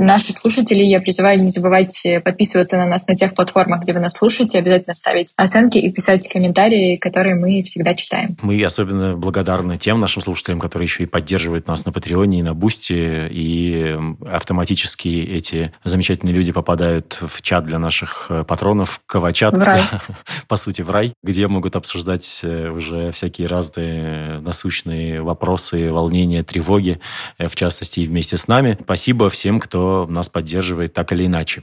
Наших 0.00 0.38
слушателей 0.38 0.88
я 0.88 1.00
призываю 1.00 1.42
не 1.42 1.48
забывать 1.48 2.06
подписываться 2.22 2.76
на 2.76 2.86
нас 2.86 3.08
на 3.08 3.16
тех 3.16 3.34
платформах, 3.34 3.82
где 3.82 3.92
вы 3.92 3.98
нас 3.98 4.12
слушаете, 4.12 4.60
обязательно 4.60 4.94
ставить 4.94 5.34
оценки 5.48 5.78
и 5.78 5.90
писать 5.90 6.28
комментарии, 6.28 6.96
которые 6.96 7.34
мы 7.34 7.62
всегда 7.62 7.94
читаем. 7.94 8.36
Мы 8.42 8.62
особенно 8.62 9.16
благодарны 9.16 9.78
тем 9.78 9.98
нашим 10.00 10.22
слушателям, 10.22 10.60
которые 10.60 10.86
еще 10.86 11.04
и 11.04 11.06
поддерживают 11.06 11.66
нас 11.66 11.84
на 11.86 11.92
Патреоне 11.92 12.40
и 12.40 12.42
на 12.42 12.54
Бусти, 12.54 13.28
и 13.30 13.98
автоматически 14.30 15.08
эти 15.08 15.72
замечательные 15.84 16.34
люди 16.34 16.52
попадают 16.52 17.18
в 17.20 17.42
чат 17.42 17.64
для 17.64 17.78
наших 17.78 18.26
э, 18.28 18.44
патронов, 18.44 19.00
Кавачат, 19.06 19.56
в 19.56 19.60
рай. 19.60 19.82
по 20.48 20.56
сути, 20.56 20.82
в 20.82 20.90
рай, 20.90 21.14
где 21.22 21.48
могут 21.48 21.76
обсуждать 21.76 22.40
э, 22.42 22.68
уже 22.68 23.10
всякие 23.12 23.48
разные 23.48 24.40
насущные 24.40 25.22
вопросы, 25.22 25.90
волнения, 25.90 26.42
тревоги, 26.42 27.00
э, 27.38 27.48
в 27.48 27.56
частности, 27.56 28.00
и 28.00 28.06
вместе 28.06 28.36
с 28.36 28.48
нами. 28.48 28.76
Спасибо 28.82 29.30
всем, 29.30 29.60
кто 29.60 30.06
нас 30.08 30.28
поддерживает 30.28 30.92
так 30.92 31.12
или 31.12 31.26
иначе. 31.26 31.62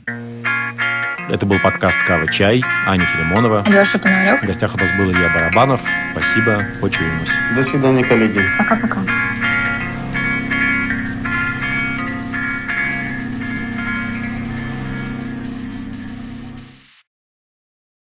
Это 1.27 1.45
был 1.47 1.59
подкаст 1.59 1.97
«Кава 2.03 2.31
Чай». 2.31 2.61
Аня 2.85 3.05
Филимонова. 3.07 3.63
Леша 3.67 3.97
Пономарев. 3.97 4.43
В 4.43 4.45
гостях 4.45 4.75
у 4.75 4.77
нас 4.77 4.91
был 4.91 5.11
Илья 5.11 5.29
Барабанов. 5.33 5.81
Спасибо. 6.11 6.63
Почуемся. 6.79 7.33
До 7.55 7.63
свидания, 7.63 8.03
коллеги. 8.03 8.41
Пока-пока. 8.59 8.99